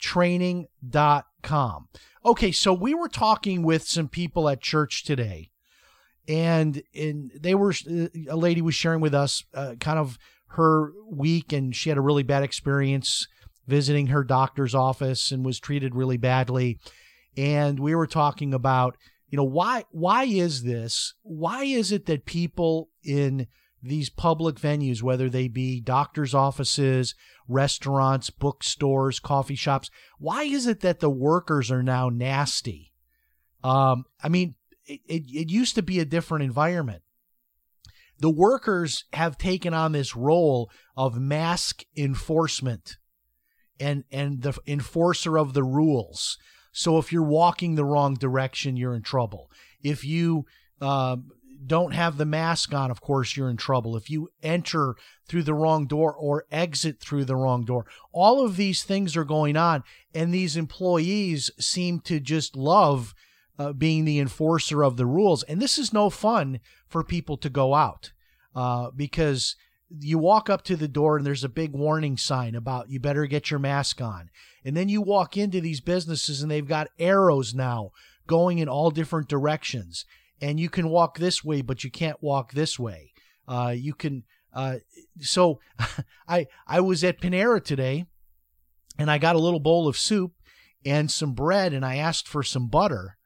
VarsTraining.com. 0.00 1.88
Okay, 2.24 2.52
so 2.52 2.72
we 2.72 2.94
were 2.94 3.08
talking 3.08 3.62
with 3.62 3.86
some 3.86 4.08
people 4.08 4.48
at 4.48 4.60
church 4.60 5.04
today, 5.04 5.50
and 6.26 6.82
and 6.94 7.30
they 7.38 7.54
were 7.54 7.72
a 8.28 8.36
lady 8.36 8.60
was 8.60 8.74
sharing 8.74 9.00
with 9.00 9.14
us 9.14 9.44
uh, 9.54 9.74
kind 9.78 9.98
of 9.98 10.18
her 10.48 10.92
week, 11.10 11.52
and 11.52 11.74
she 11.74 11.88
had 11.88 11.98
a 11.98 12.02
really 12.02 12.24
bad 12.24 12.42
experience 12.42 13.28
visiting 13.66 14.08
her 14.08 14.24
doctor's 14.24 14.74
office 14.74 15.30
and 15.30 15.44
was 15.44 15.60
treated 15.60 15.94
really 15.94 16.16
badly. 16.16 16.78
And 17.36 17.78
we 17.78 17.94
were 17.94 18.06
talking 18.06 18.54
about, 18.54 18.96
you 19.28 19.36
know, 19.36 19.44
why 19.44 19.84
why 19.90 20.24
is 20.24 20.64
this? 20.64 21.14
Why 21.22 21.64
is 21.64 21.92
it 21.92 22.06
that 22.06 22.26
people 22.26 22.90
in 23.04 23.46
these 23.86 24.10
public 24.10 24.56
venues, 24.56 25.02
whether 25.02 25.28
they 25.28 25.48
be 25.48 25.80
doctors' 25.80 26.34
offices, 26.34 27.14
restaurants, 27.48 28.30
bookstores, 28.30 29.20
coffee 29.20 29.54
shops, 29.54 29.90
why 30.18 30.42
is 30.42 30.66
it 30.66 30.80
that 30.80 31.00
the 31.00 31.10
workers 31.10 31.70
are 31.70 31.82
now 31.82 32.08
nasty? 32.08 32.92
Um, 33.62 34.04
I 34.22 34.28
mean, 34.28 34.54
it, 34.84 35.00
it, 35.06 35.22
it 35.32 35.50
used 35.50 35.74
to 35.74 35.82
be 35.82 35.98
a 35.98 36.04
different 36.04 36.44
environment. 36.44 37.02
The 38.18 38.30
workers 38.30 39.04
have 39.12 39.36
taken 39.36 39.74
on 39.74 39.92
this 39.92 40.16
role 40.16 40.70
of 40.96 41.20
mask 41.20 41.82
enforcement 41.96 42.96
and 43.78 44.04
and 44.10 44.40
the 44.40 44.56
enforcer 44.66 45.38
of 45.38 45.52
the 45.52 45.62
rules. 45.64 46.38
So 46.72 46.98
if 46.98 47.12
you're 47.12 47.22
walking 47.22 47.74
the 47.74 47.84
wrong 47.84 48.14
direction, 48.14 48.76
you're 48.76 48.94
in 48.94 49.02
trouble. 49.02 49.50
If 49.82 50.04
you 50.04 50.46
uh, 50.80 51.16
don't 51.66 51.92
have 51.92 52.16
the 52.16 52.24
mask 52.24 52.72
on, 52.74 52.90
of 52.90 53.00
course, 53.00 53.36
you're 53.36 53.50
in 53.50 53.56
trouble. 53.56 53.96
If 53.96 54.10
you 54.10 54.30
enter 54.42 54.94
through 55.28 55.42
the 55.42 55.54
wrong 55.54 55.86
door 55.86 56.14
or 56.14 56.44
exit 56.50 57.00
through 57.00 57.24
the 57.24 57.36
wrong 57.36 57.64
door, 57.64 57.86
all 58.12 58.44
of 58.44 58.56
these 58.56 58.82
things 58.82 59.16
are 59.16 59.24
going 59.24 59.56
on. 59.56 59.82
And 60.14 60.32
these 60.32 60.56
employees 60.56 61.50
seem 61.58 62.00
to 62.00 62.20
just 62.20 62.56
love 62.56 63.14
uh, 63.58 63.72
being 63.72 64.04
the 64.04 64.18
enforcer 64.18 64.82
of 64.82 64.96
the 64.96 65.06
rules. 65.06 65.42
And 65.44 65.60
this 65.60 65.78
is 65.78 65.92
no 65.92 66.10
fun 66.10 66.60
for 66.88 67.02
people 67.02 67.36
to 67.38 67.48
go 67.48 67.74
out 67.74 68.12
uh, 68.54 68.90
because 68.94 69.56
you 69.88 70.18
walk 70.18 70.50
up 70.50 70.62
to 70.64 70.76
the 70.76 70.88
door 70.88 71.16
and 71.16 71.24
there's 71.24 71.44
a 71.44 71.48
big 71.48 71.72
warning 71.72 72.16
sign 72.16 72.54
about 72.54 72.90
you 72.90 72.98
better 72.98 73.26
get 73.26 73.50
your 73.50 73.60
mask 73.60 74.00
on. 74.00 74.30
And 74.64 74.76
then 74.76 74.88
you 74.88 75.00
walk 75.00 75.36
into 75.36 75.60
these 75.60 75.80
businesses 75.80 76.42
and 76.42 76.50
they've 76.50 76.66
got 76.66 76.88
arrows 76.98 77.54
now 77.54 77.90
going 78.26 78.58
in 78.58 78.68
all 78.68 78.90
different 78.90 79.28
directions 79.28 80.04
and 80.40 80.60
you 80.60 80.68
can 80.68 80.88
walk 80.88 81.18
this 81.18 81.44
way, 81.44 81.62
but 81.62 81.84
you 81.84 81.90
can't 81.90 82.22
walk 82.22 82.52
this 82.52 82.78
way. 82.78 83.12
Uh, 83.48 83.74
you 83.76 83.94
can. 83.94 84.24
Uh, 84.52 84.76
so, 85.20 85.60
I 86.28 86.46
I 86.66 86.80
was 86.80 87.04
at 87.04 87.20
Panera 87.20 87.62
today, 87.62 88.06
and 88.98 89.10
I 89.10 89.18
got 89.18 89.36
a 89.36 89.40
little 89.40 89.60
bowl 89.60 89.88
of 89.88 89.96
soup 89.96 90.32
and 90.84 91.10
some 91.10 91.32
bread, 91.32 91.72
and 91.72 91.84
I 91.84 91.96
asked 91.96 92.28
for 92.28 92.42
some 92.42 92.68
butter, 92.68 93.16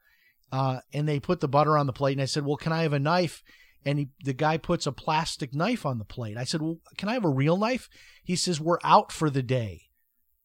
uh, 0.52 0.80
and 0.92 1.08
they 1.08 1.20
put 1.20 1.40
the 1.40 1.48
butter 1.48 1.76
on 1.76 1.86
the 1.86 1.92
plate, 1.92 2.12
and 2.12 2.22
I 2.22 2.26
said, 2.26 2.44
"Well, 2.44 2.56
can 2.56 2.72
I 2.72 2.82
have 2.82 2.92
a 2.92 2.98
knife?" 2.98 3.42
And 3.84 3.98
he, 3.98 4.08
the 4.24 4.34
guy 4.34 4.58
puts 4.58 4.86
a 4.86 4.92
plastic 4.92 5.54
knife 5.54 5.86
on 5.86 5.98
the 5.98 6.04
plate. 6.04 6.36
I 6.36 6.44
said, 6.44 6.60
"Well, 6.60 6.78
can 6.96 7.08
I 7.08 7.14
have 7.14 7.24
a 7.24 7.30
real 7.30 7.56
knife?" 7.56 7.88
He 8.24 8.36
says, 8.36 8.60
"We're 8.60 8.78
out 8.84 9.12
for 9.12 9.30
the 9.30 9.42
day 9.42 9.82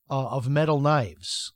uh, 0.10 0.27
of 0.27 0.50
metal 0.50 0.79
knives." 0.79 1.53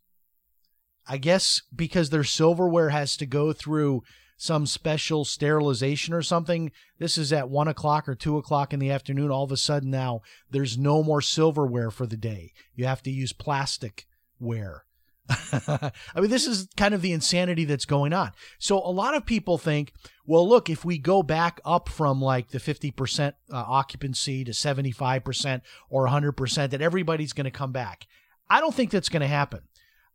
I 1.07 1.17
guess 1.17 1.63
because 1.75 2.11
their 2.11 2.23
silverware 2.23 2.89
has 2.89 3.17
to 3.17 3.25
go 3.25 3.51
through 3.51 4.03
some 4.39 4.65
special 4.65 5.25
sterilization 5.25 6.13
or 6.13 6.21
something. 6.21 6.71
This 6.97 7.17
is 7.17 7.33
at 7.33 7.49
one 7.49 7.67
o'clock 7.67 8.07
or 8.07 8.15
two 8.15 8.37
o'clock 8.37 8.71
in 8.73 8.79
the 8.79 8.89
afternoon. 8.89 9.31
All 9.31 9.43
of 9.43 9.51
a 9.51 9.57
sudden 9.57 9.91
now 9.91 10.21
there's 10.49 10.77
no 10.77 11.03
more 11.03 11.21
silverware 11.21 11.91
for 11.91 12.07
the 12.07 12.15
day. 12.15 12.53
You 12.73 12.85
have 12.85 13.03
to 13.03 13.11
use 13.11 13.33
plastic 13.33 14.07
ware. 14.39 14.85
I 15.51 15.91
mean, 16.15 16.29
this 16.29 16.47
is 16.47 16.69
kind 16.77 16.93
of 16.93 17.01
the 17.01 17.11
insanity 17.11 17.65
that's 17.65 17.83
going 17.83 18.13
on. 18.13 18.31
So 18.59 18.77
a 18.77 18.89
lot 18.89 19.13
of 19.13 19.25
people 19.25 19.57
think, 19.57 19.91
well, 20.25 20.47
look, 20.47 20.69
if 20.69 20.85
we 20.85 20.97
go 20.97 21.21
back 21.21 21.59
up 21.65 21.89
from 21.89 22.21
like 22.21 22.47
the 22.51 22.59
50% 22.59 23.27
uh, 23.27 23.33
occupancy 23.51 24.45
to 24.45 24.51
75% 24.51 25.61
or 25.89 26.07
100%, 26.07 26.69
that 26.69 26.81
everybody's 26.81 27.33
going 27.33 27.43
to 27.43 27.51
come 27.51 27.73
back. 27.73 28.07
I 28.49 28.61
don't 28.61 28.73
think 28.73 28.89
that's 28.89 29.09
going 29.09 29.21
to 29.21 29.27
happen. 29.27 29.63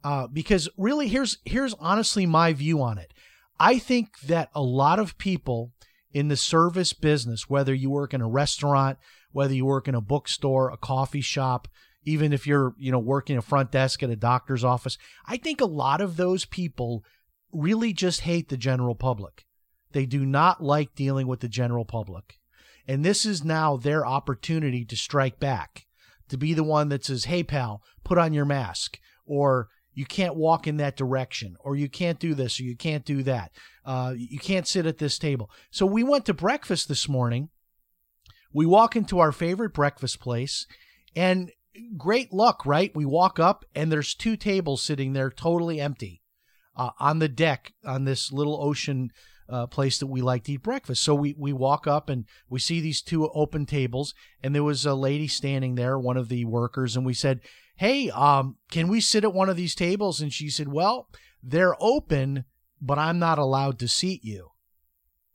Uh, 0.03 0.29
because 0.29 0.69
really, 0.77 1.09
here's 1.09 1.39
here's 1.45 1.75
honestly 1.75 2.27
my 2.27 2.53
view 2.53 2.83
on 2.83 2.99
it. 2.99 3.15
I 3.59 3.79
think 3.79 4.19
that 4.21 4.51
a 4.55 4.63
lot 4.63 4.99
of 4.99 5.19
people 5.19 5.73
in 6.13 6.29
the 6.29 6.37
service 6.37 6.93
business, 6.93 7.49
whether 7.49 7.75
you 7.75 7.91
work 7.91 8.15
in 8.15 8.21
a 8.21 8.29
restaurant, 8.29 8.99
whether 9.33 9.55
you 9.55 9.67
work 9.67 9.89
in 9.89 9.95
a 9.95 10.01
bookstore, 10.01 10.71
a 10.71 10.77
coffee 10.77 11.21
shop, 11.21 11.69
even 12.05 12.33
if 12.33 12.47
you're, 12.47 12.75
you 12.79 12.93
know, 12.93 12.99
working 12.99 13.37
a 13.37 13.43
front 13.43 13.73
desk 13.73 14.03
at 14.03 14.11
a 14.11 14.17
doctor's 14.17 14.65
office, 14.65 14.99
I 15.27 15.37
think 15.37 15.61
a 15.61 15.67
lot 15.67 16.01
of 16.01 16.17
those 16.17 16.45
people 16.45 17.05
really 17.53 17.93
just 17.93 18.23
hate 18.23 18.49
the 18.49 18.57
general 18.57 18.95
public. 18.95 19.45
They 19.93 20.07
do 20.07 20.27
not 20.27 20.63
like 20.63 20.95
dealing 20.95 21.27
with 21.27 21.41
the 21.41 21.49
general 21.49 21.85
public. 21.85 22.39
And 22.87 23.05
this 23.05 23.25
is 23.25 23.45
now 23.45 23.77
their 23.77 24.05
opportunity 24.05 24.85
to 24.85 24.97
strike 24.97 25.41
back, 25.41 25.87
to 26.29 26.37
be 26.37 26.53
the 26.53 26.65
one 26.65 26.91
that 26.91 27.05
says, 27.05 27.25
Hey, 27.25 27.43
pal, 27.43 27.83
put 28.03 28.19
on 28.19 28.35
your 28.35 28.45
mask, 28.45 28.99
or 29.25 29.69
you 29.95 30.05
can't 30.05 30.37
walk 30.37 30.67
in 30.67 30.77
that 30.79 30.97
direction, 30.97 31.57
or 31.61 31.77
you 31.77 31.89
can't 31.89 32.19
do 32.19 32.35
this, 32.35 32.61
or 32.61 32.65
you 32.65 32.77
can't 32.77 33.05
do 33.05 33.23
that. 33.23 33.53
Uh, 33.85 34.15
you 34.17 34.39
can't 34.39 34.67
sit 34.67 34.87
at 34.87 34.99
this 34.99 35.19
table. 35.19 35.51
So 35.71 35.87
we 35.87 36.03
went 36.03 36.27
to 36.27 36.35
breakfast 36.35 36.89
this 36.89 37.09
morning. 37.09 37.49
We 38.53 38.67
walk 38.67 38.97
into 38.97 39.19
our 39.19 39.33
favorite 39.33 39.75
breakfast 39.75 40.21
place, 40.21 40.67
and 41.17 41.51
great 41.97 42.33
luck, 42.33 42.67
right? 42.67 42.95
We 42.95 43.05
walk 43.05 43.39
up, 43.39 43.65
and 43.75 43.91
there's 43.91 44.15
two 44.15 44.37
tables 44.37 44.83
sitting 44.83 45.13
there 45.13 45.31
totally 45.31 45.81
empty 45.81 46.23
uh, 46.77 46.91
on 46.99 47.19
the 47.19 47.29
deck 47.29 47.73
on 47.85 48.05
this 48.05 48.33
little 48.33 48.63
ocean 48.63 49.11
uh, 49.49 49.67
place 49.67 49.99
that 49.99 50.07
we 50.07 50.23
like 50.23 50.45
to 50.45 50.53
eat 50.53 50.63
breakfast. 50.63 51.03
So 51.03 51.15
we 51.15 51.35
we 51.39 51.53
walk 51.53 51.87
up 51.87 52.09
and 52.09 52.25
we 52.49 52.59
see 52.59 52.81
these 52.81 53.03
two 53.03 53.29
open 53.31 53.67
tables, 53.67 54.15
and 54.43 54.55
there 54.55 54.65
was 54.65 54.87
a 54.87 54.95
lady 54.95 55.29
standing 55.29 55.75
there, 55.75 55.99
one 55.99 56.17
of 56.17 56.29
the 56.29 56.45
workers, 56.45 56.97
and 56.97 57.05
we 57.05 57.15
said, 57.15 57.41
"Hey, 57.77 58.11
um, 58.11 58.57
can 58.71 58.89
we 58.89 59.01
sit 59.01 59.25
at 59.25 59.35
one 59.35 59.49
of 59.49 59.57
these 59.57 59.75
tables?" 59.75 60.21
And 60.21 60.33
she 60.33 60.49
said, 60.49 60.69
"Well, 60.69 61.09
they're 61.43 61.77
open, 61.83 62.45
but 62.81 62.99
I'm 62.99 63.19
not 63.19 63.39
allowed 63.39 63.79
to 63.81 63.89
seat 63.89 64.25
you." 64.25 64.51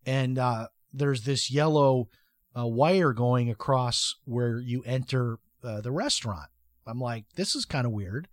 And 0.06 0.38
uh, 0.38 0.68
there's 0.94 1.24
this 1.24 1.52
yellow 1.52 2.10
uh, 2.58 2.66
wire 2.66 3.14
going 3.14 3.50
across 3.50 4.16
where 4.26 4.60
you 4.60 4.84
enter 4.86 5.40
uh, 5.64 5.82
the 5.82 5.92
restaurant. 5.92 6.50
I'm 6.88 7.00
like, 7.00 7.26
this 7.36 7.56
is 7.56 7.66
kind 7.66 7.86
of 7.86 7.92
weird 7.92 8.28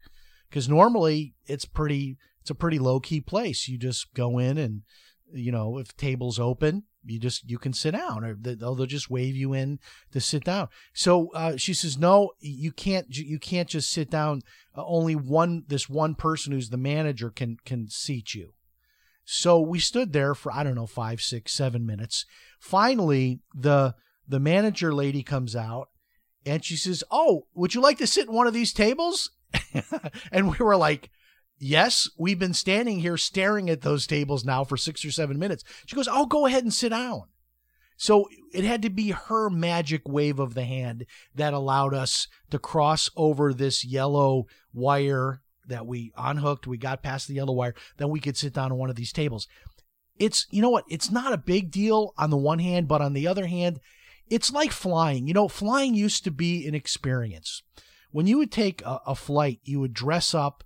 because 0.49 0.69
normally 0.69 1.35
it's 1.47 1.65
pretty 1.65 2.17
it's 2.41 2.51
a 2.51 2.55
pretty 2.55 2.79
low 2.79 3.01
key 3.01 3.21
place. 3.21 3.69
You 3.69 3.79
just 3.79 4.15
go 4.15 4.39
in 4.39 4.57
and 4.57 4.83
you 5.33 5.53
know 5.53 5.79
if 5.79 5.97
tables 5.97 6.39
open 6.39 6.85
you 7.07 7.19
just 7.19 7.49
you 7.49 7.59
can 7.59 7.73
sit 7.73 7.93
down 7.93 8.25
or 8.25 8.35
they'll, 8.35 8.75
they'll 8.75 8.87
just 8.87 9.11
wave 9.11 9.37
you 9.37 9.53
in 9.53 9.79
to 10.13 10.21
sit 10.21 10.45
down. 10.45 10.69
So 10.93 11.31
uh, 11.33 11.57
she 11.57 11.75
says 11.75 11.99
no 11.99 12.33
you 12.41 12.73
can't 12.73 13.07
you 13.17 13.39
can't 13.39 13.69
just 13.69 13.91
sit 13.91 14.11
down. 14.11 14.43
Uh, 14.77 14.85
only 14.87 15.15
one 15.15 15.65
this 15.69 15.89
one 15.89 16.15
person 16.15 16.53
who's 16.53 16.71
the 16.71 16.77
manager 16.77 17.31
can 17.31 17.57
can 17.65 17.89
seat 17.89 18.35
you. 18.35 18.53
So 19.25 19.61
we 19.61 19.81
stood 19.81 20.13
there 20.13 20.35
for 20.35 20.53
i 20.53 20.63
don't 20.63 20.75
know 20.75 20.87
five 20.87 21.21
six 21.21 21.53
seven 21.53 21.87
minutes. 21.87 22.27
Finally 22.61 23.41
the 23.55 23.95
the 24.29 24.41
manager 24.41 24.95
lady 24.95 25.23
comes 25.23 25.55
out 25.57 25.89
and 26.45 26.65
she 26.65 26.77
says 26.77 27.05
oh 27.11 27.47
would 27.55 27.75
you 27.75 27.81
like 27.81 27.99
to 27.99 28.07
sit 28.07 28.29
in 28.29 28.35
one 28.35 28.47
of 28.47 28.55
these 28.55 28.73
tables? 28.73 29.31
And 30.33 30.51
we 30.51 30.65
were 30.65 30.77
like 30.77 31.11
Yes, 31.59 32.09
we've 32.19 32.39
been 32.39 32.55
standing 32.55 33.01
here 33.01 33.17
staring 33.17 33.71
at 33.71 33.81
those 33.81 34.07
tables 34.07 34.45
now 34.45 34.65
for 34.65 34.77
six 34.77 35.05
or 35.05 35.11
seven 35.11 35.39
minutes. 35.39 35.65
She 35.87 35.97
goes, 35.97 36.09
Oh, 36.09 36.27
go 36.27 36.47
ahead 36.47 36.65
and 36.65 36.73
sit 36.73 36.91
down. 36.91 37.25
So 37.97 38.29
it 38.53 38.65
had 38.65 38.83
to 38.83 38.91
be 38.91 39.11
her 39.11 39.49
magic 39.49 40.03
wave 40.07 40.39
of 40.39 40.53
the 40.53 40.65
hand 40.65 41.07
that 41.35 41.55
allowed 41.55 41.95
us 41.95 42.29
to 42.51 42.59
cross 42.59 43.09
over 43.17 43.55
this 43.55 43.87
yellow 43.87 44.47
wire 44.75 45.41
that 45.67 45.87
we 45.87 46.13
unhooked. 46.17 46.67
We 46.67 46.77
got 46.77 47.03
past 47.03 47.27
the 47.27 47.35
yellow 47.35 47.55
wire. 47.55 47.75
Then 47.97 48.11
we 48.11 48.21
could 48.21 48.37
sit 48.37 48.53
down 48.53 48.71
on 48.71 48.79
one 48.79 48.91
of 48.91 48.97
these 48.97 49.13
tables. 49.13 49.49
It's, 50.19 50.47
you 50.51 50.61
know 50.61 50.71
what? 50.71 50.85
It's 50.91 51.11
not 51.11 51.33
a 51.33 51.39
big 51.39 51.71
deal 51.71 52.13
on 52.19 52.29
the 52.29 52.37
one 52.37 52.59
hand, 52.59 52.87
but 52.87 53.01
on 53.01 53.15
the 53.15 53.27
other 53.27 53.47
hand, 53.47 53.81
it's 54.29 54.53
like 54.53 54.73
flying. 54.73 55.27
You 55.27 55.33
know, 55.33 55.49
flying 55.49 55.95
used 55.95 56.23
to 56.25 56.31
be 56.31 56.67
an 56.67 56.75
experience 56.75 57.63
when 58.17 58.27
you 58.27 58.39
would 58.39 58.51
take 58.51 58.81
a, 58.81 59.01
a 59.09 59.15
flight, 59.15 59.61
you 59.65 59.79
would 59.79 59.93
dress 59.93 60.35
up, 60.35 60.65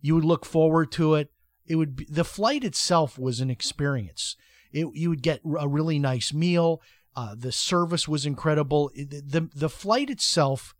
you 0.00 0.14
would 0.14 0.24
look 0.24 0.44
forward 0.44 0.92
to 0.92 1.14
it. 1.14 1.30
It 1.66 1.76
would 1.76 1.96
be, 1.96 2.06
the 2.08 2.24
flight 2.24 2.64
itself 2.64 3.18
was 3.18 3.40
an 3.40 3.50
experience. 3.50 4.36
It, 4.72 4.86
you 4.94 5.10
would 5.10 5.22
get 5.22 5.40
a 5.58 5.68
really 5.68 5.98
nice 5.98 6.32
meal. 6.32 6.80
Uh, 7.16 7.34
the 7.36 7.52
service 7.52 8.06
was 8.08 8.24
incredible. 8.24 8.90
The, 8.94 9.22
the 9.24 9.48
the 9.54 9.68
flight 9.68 10.10
itself 10.10 10.74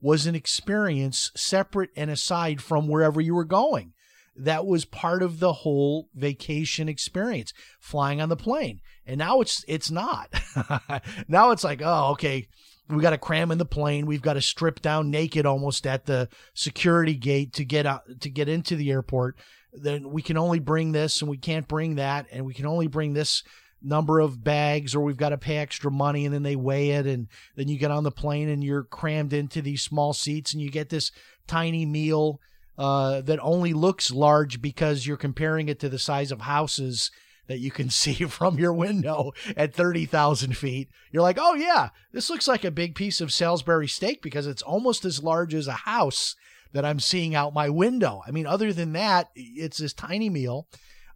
was 0.00 0.26
an 0.26 0.34
experience 0.34 1.30
separate 1.36 1.90
and 1.96 2.10
aside 2.10 2.62
from 2.62 2.88
wherever 2.88 3.20
you 3.20 3.34
were 3.34 3.44
going. 3.44 3.92
That 4.36 4.66
was 4.66 4.84
part 4.84 5.22
of 5.22 5.38
the 5.38 5.52
whole 5.52 6.08
vacation 6.14 6.88
experience, 6.88 7.52
flying 7.78 8.20
on 8.20 8.28
the 8.28 8.36
plane. 8.36 8.80
And 9.06 9.18
now 9.18 9.40
it's 9.40 9.64
it's 9.68 9.90
not. 9.90 10.28
now 11.28 11.52
it's 11.52 11.64
like, 11.64 11.80
oh, 11.82 12.12
okay, 12.12 12.48
we 12.88 13.00
got 13.00 13.10
to 13.10 13.18
cram 13.18 13.50
in 13.50 13.58
the 13.58 13.64
plane. 13.64 14.06
We've 14.06 14.22
got 14.22 14.34
to 14.34 14.40
strip 14.40 14.82
down 14.82 15.10
naked 15.10 15.46
almost 15.46 15.86
at 15.86 16.06
the 16.06 16.28
security 16.52 17.14
gate 17.14 17.54
to 17.54 17.64
get 17.64 17.86
out 17.86 18.02
to 18.20 18.30
get 18.30 18.48
into 18.48 18.76
the 18.76 18.90
airport. 18.90 19.36
Then 19.72 20.10
we 20.10 20.22
can 20.22 20.36
only 20.36 20.58
bring 20.58 20.92
this 20.92 21.20
and 21.20 21.30
we 21.30 21.38
can't 21.38 21.66
bring 21.66 21.96
that 21.96 22.26
and 22.30 22.44
we 22.44 22.54
can 22.54 22.66
only 22.66 22.86
bring 22.86 23.14
this 23.14 23.42
number 23.82 24.20
of 24.20 24.42
bags 24.42 24.94
or 24.94 25.02
we've 25.02 25.16
got 25.16 25.30
to 25.30 25.38
pay 25.38 25.58
extra 25.58 25.90
money 25.90 26.24
and 26.24 26.34
then 26.34 26.42
they 26.42 26.56
weigh 26.56 26.90
it 26.90 27.06
and 27.06 27.28
then 27.56 27.68
you 27.68 27.78
get 27.78 27.90
on 27.90 28.04
the 28.04 28.10
plane 28.10 28.48
and 28.48 28.64
you're 28.64 28.84
crammed 28.84 29.32
into 29.32 29.60
these 29.60 29.82
small 29.82 30.12
seats 30.12 30.52
and 30.52 30.62
you 30.62 30.70
get 30.70 30.88
this 30.88 31.12
tiny 31.46 31.84
meal 31.84 32.40
uh, 32.78 33.20
that 33.20 33.38
only 33.40 33.72
looks 33.72 34.10
large 34.10 34.62
because 34.62 35.06
you're 35.06 35.16
comparing 35.16 35.68
it 35.68 35.78
to 35.80 35.88
the 35.88 35.98
size 35.98 36.32
of 36.32 36.40
houses 36.40 37.10
that 37.46 37.58
you 37.58 37.70
can 37.70 37.90
see 37.90 38.14
from 38.24 38.58
your 38.58 38.72
window 38.72 39.32
at 39.56 39.74
30,000 39.74 40.56
feet. 40.56 40.88
You're 41.12 41.22
like, 41.22 41.38
oh, 41.40 41.54
yeah, 41.54 41.90
this 42.12 42.30
looks 42.30 42.48
like 42.48 42.64
a 42.64 42.70
big 42.70 42.94
piece 42.94 43.20
of 43.20 43.32
Salisbury 43.32 43.88
steak 43.88 44.22
because 44.22 44.46
it's 44.46 44.62
almost 44.62 45.04
as 45.04 45.22
large 45.22 45.54
as 45.54 45.68
a 45.68 45.72
house 45.72 46.34
that 46.72 46.84
I'm 46.84 47.00
seeing 47.00 47.34
out 47.34 47.54
my 47.54 47.68
window. 47.68 48.22
I 48.26 48.32
mean, 48.32 48.46
other 48.46 48.72
than 48.72 48.92
that, 48.94 49.28
it's 49.34 49.78
this 49.78 49.92
tiny 49.92 50.28
meal. 50.28 50.66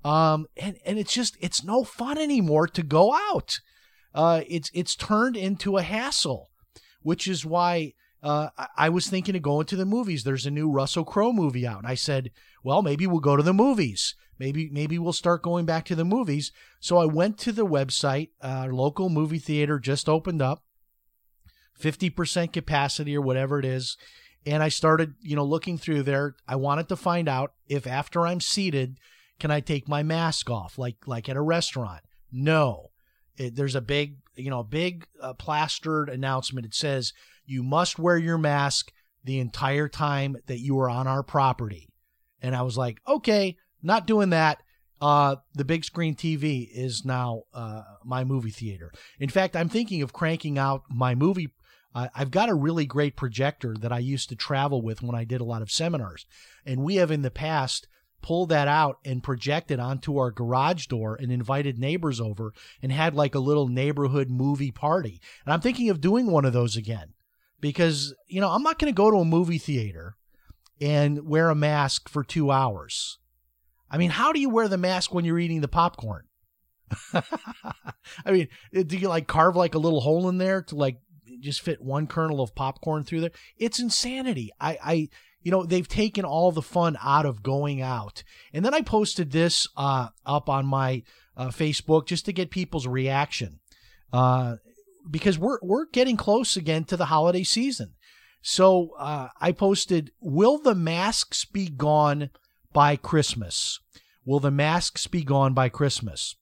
Um, 0.04 0.46
and, 0.56 0.78
and 0.86 0.98
it's 0.98 1.12
just, 1.12 1.36
it's 1.40 1.64
no 1.64 1.82
fun 1.82 2.16
anymore 2.16 2.68
to 2.68 2.82
go 2.82 3.12
out. 3.12 3.58
Uh, 4.14 4.42
it's, 4.48 4.70
it's 4.72 4.94
turned 4.94 5.36
into 5.36 5.76
a 5.76 5.82
hassle, 5.82 6.48
which 7.02 7.26
is 7.26 7.44
why, 7.44 7.94
uh, 8.22 8.48
I 8.76 8.88
was 8.88 9.08
thinking 9.08 9.36
of 9.36 9.42
going 9.42 9.66
to 9.66 9.76
the 9.76 9.84
movies. 9.84 10.24
There's 10.24 10.46
a 10.46 10.50
new 10.50 10.70
Russell 10.70 11.04
Crowe 11.04 11.32
movie 11.32 11.66
out. 11.66 11.78
And 11.78 11.86
I 11.86 11.94
said, 11.94 12.30
well, 12.64 12.82
maybe 12.82 13.06
we'll 13.06 13.20
go 13.20 13.36
to 13.36 13.42
the 13.42 13.54
movies. 13.54 14.14
Maybe 14.38 14.68
maybe 14.70 14.98
we'll 14.98 15.12
start 15.12 15.42
going 15.42 15.66
back 15.66 15.84
to 15.86 15.94
the 15.94 16.04
movies. 16.04 16.52
So 16.80 16.98
I 16.98 17.06
went 17.06 17.38
to 17.38 17.52
the 17.52 17.66
website. 17.66 18.30
Our 18.40 18.72
local 18.72 19.08
movie 19.08 19.38
theater 19.38 19.78
just 19.78 20.08
opened 20.08 20.40
up, 20.42 20.62
fifty 21.74 22.10
percent 22.10 22.52
capacity 22.52 23.16
or 23.16 23.20
whatever 23.20 23.58
it 23.58 23.64
is, 23.64 23.96
and 24.46 24.62
I 24.62 24.68
started 24.68 25.14
you 25.20 25.36
know 25.36 25.44
looking 25.44 25.78
through 25.78 26.04
there. 26.04 26.36
I 26.46 26.56
wanted 26.56 26.88
to 26.88 26.96
find 26.96 27.28
out 27.28 27.52
if 27.66 27.86
after 27.86 28.26
I'm 28.26 28.40
seated, 28.40 28.98
can 29.40 29.50
I 29.50 29.60
take 29.60 29.88
my 29.88 30.02
mask 30.02 30.50
off 30.50 30.78
like 30.78 31.06
like 31.06 31.28
at 31.28 31.36
a 31.36 31.42
restaurant? 31.42 32.02
No. 32.30 32.90
It, 33.36 33.54
there's 33.54 33.74
a 33.76 33.80
big 33.80 34.18
you 34.36 34.50
know 34.50 34.62
big 34.62 35.06
uh, 35.20 35.34
plastered 35.34 36.08
announcement. 36.08 36.66
It 36.66 36.74
says 36.74 37.12
you 37.44 37.62
must 37.62 37.98
wear 37.98 38.18
your 38.18 38.38
mask 38.38 38.92
the 39.24 39.40
entire 39.40 39.88
time 39.88 40.36
that 40.46 40.60
you 40.60 40.78
are 40.78 40.90
on 40.90 41.06
our 41.06 41.22
property. 41.22 41.88
And 42.40 42.54
I 42.54 42.62
was 42.62 42.78
like, 42.78 43.00
okay, 43.06 43.56
not 43.82 44.06
doing 44.06 44.30
that. 44.30 44.62
Uh, 45.00 45.36
the 45.54 45.64
big 45.64 45.84
screen 45.84 46.14
TV 46.14 46.68
is 46.72 47.04
now 47.04 47.42
uh, 47.54 47.82
my 48.04 48.24
movie 48.24 48.50
theater. 48.50 48.90
In 49.20 49.28
fact, 49.28 49.54
I'm 49.54 49.68
thinking 49.68 50.02
of 50.02 50.12
cranking 50.12 50.58
out 50.58 50.82
my 50.90 51.14
movie. 51.14 51.50
Uh, 51.94 52.08
I've 52.14 52.32
got 52.32 52.48
a 52.48 52.54
really 52.54 52.84
great 52.84 53.16
projector 53.16 53.74
that 53.80 53.92
I 53.92 54.00
used 54.00 54.28
to 54.30 54.36
travel 54.36 54.82
with 54.82 55.02
when 55.02 55.14
I 55.14 55.24
did 55.24 55.40
a 55.40 55.44
lot 55.44 55.62
of 55.62 55.70
seminars. 55.70 56.26
And 56.66 56.82
we 56.82 56.96
have 56.96 57.10
in 57.10 57.22
the 57.22 57.30
past 57.30 57.86
pulled 58.20 58.48
that 58.48 58.66
out 58.68 58.98
and 59.04 59.22
projected 59.22 59.78
onto 59.78 60.18
our 60.18 60.30
garage 60.30 60.86
door 60.86 61.14
and 61.14 61.30
invited 61.30 61.78
neighbors 61.78 62.20
over 62.20 62.52
and 62.82 62.90
had 62.90 63.14
like 63.14 63.34
a 63.34 63.40
little 63.40 63.68
neighborhood 63.68 64.28
movie 64.28 64.72
party. 64.72 65.20
And 65.44 65.52
I'm 65.52 65.60
thinking 65.60 65.90
of 65.90 66.00
doing 66.00 66.26
one 66.26 66.44
of 66.44 66.52
those 66.52 66.76
again 66.76 67.14
because, 67.60 68.14
you 68.26 68.40
know, 68.40 68.50
I'm 68.50 68.62
not 68.62 68.78
going 68.78 68.92
to 68.92 68.96
go 68.96 69.10
to 69.10 69.18
a 69.18 69.24
movie 69.24 69.58
theater 69.58 70.16
and 70.80 71.28
wear 71.28 71.50
a 71.50 71.54
mask 71.54 72.08
for 72.08 72.24
two 72.24 72.50
hours. 72.50 73.18
I 73.90 73.98
mean, 73.98 74.10
how 74.10 74.32
do 74.32 74.40
you 74.40 74.50
wear 74.50 74.68
the 74.68 74.78
mask 74.78 75.12
when 75.12 75.24
you're 75.24 75.38
eating 75.38 75.60
the 75.60 75.68
popcorn? 75.68 76.24
I 77.12 78.30
mean, 78.30 78.48
do 78.72 78.96
you 78.96 79.08
like 79.08 79.26
carve 79.26 79.56
like 79.56 79.74
a 79.74 79.78
little 79.78 80.00
hole 80.00 80.28
in 80.28 80.38
there 80.38 80.62
to 80.62 80.76
like 80.76 80.98
just 81.40 81.60
fit 81.60 81.82
one 81.82 82.06
kernel 82.06 82.40
of 82.40 82.54
popcorn 82.54 83.04
through 83.04 83.22
there? 83.22 83.30
It's 83.56 83.78
insanity. 83.78 84.50
I, 84.60 84.78
I, 84.82 85.08
you 85.42 85.50
know, 85.50 85.64
they've 85.64 85.88
taken 85.88 86.24
all 86.24 86.52
the 86.52 86.62
fun 86.62 86.96
out 87.02 87.26
of 87.26 87.42
going 87.42 87.80
out. 87.80 88.22
And 88.52 88.64
then 88.64 88.74
I 88.74 88.80
posted 88.80 89.30
this 89.30 89.66
uh, 89.76 90.08
up 90.26 90.48
on 90.48 90.66
my 90.66 91.02
uh, 91.36 91.48
Facebook 91.48 92.06
just 92.06 92.24
to 92.26 92.32
get 92.32 92.50
people's 92.50 92.86
reaction, 92.86 93.60
uh, 94.12 94.56
because 95.08 95.38
we're 95.38 95.58
we're 95.62 95.86
getting 95.86 96.16
close 96.16 96.56
again 96.56 96.84
to 96.84 96.96
the 96.96 97.06
holiday 97.06 97.44
season. 97.44 97.94
So 98.42 98.90
uh, 98.98 99.28
I 99.40 99.52
posted, 99.52 100.10
"Will 100.20 100.58
the 100.58 100.74
masks 100.74 101.44
be 101.44 101.68
gone?" 101.68 102.30
By 102.72 102.96
Christmas? 102.96 103.80
Will 104.24 104.40
the 104.40 104.50
masks 104.50 105.06
be 105.06 105.22
gone 105.22 105.54
by 105.54 105.68
Christmas? 105.68 106.36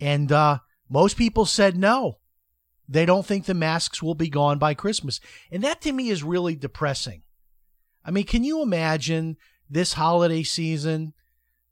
And 0.00 0.30
uh, 0.30 0.58
most 0.88 1.16
people 1.16 1.46
said 1.46 1.76
no. 1.76 2.18
They 2.88 3.06
don't 3.06 3.24
think 3.24 3.46
the 3.46 3.54
masks 3.54 4.02
will 4.02 4.14
be 4.14 4.28
gone 4.28 4.58
by 4.58 4.74
Christmas. 4.74 5.20
And 5.50 5.62
that 5.64 5.80
to 5.82 5.92
me 5.92 6.10
is 6.10 6.22
really 6.22 6.54
depressing. 6.54 7.22
I 8.04 8.10
mean, 8.10 8.24
can 8.24 8.44
you 8.44 8.62
imagine 8.62 9.36
this 9.70 9.94
holiday 9.94 10.42
season? 10.42 11.14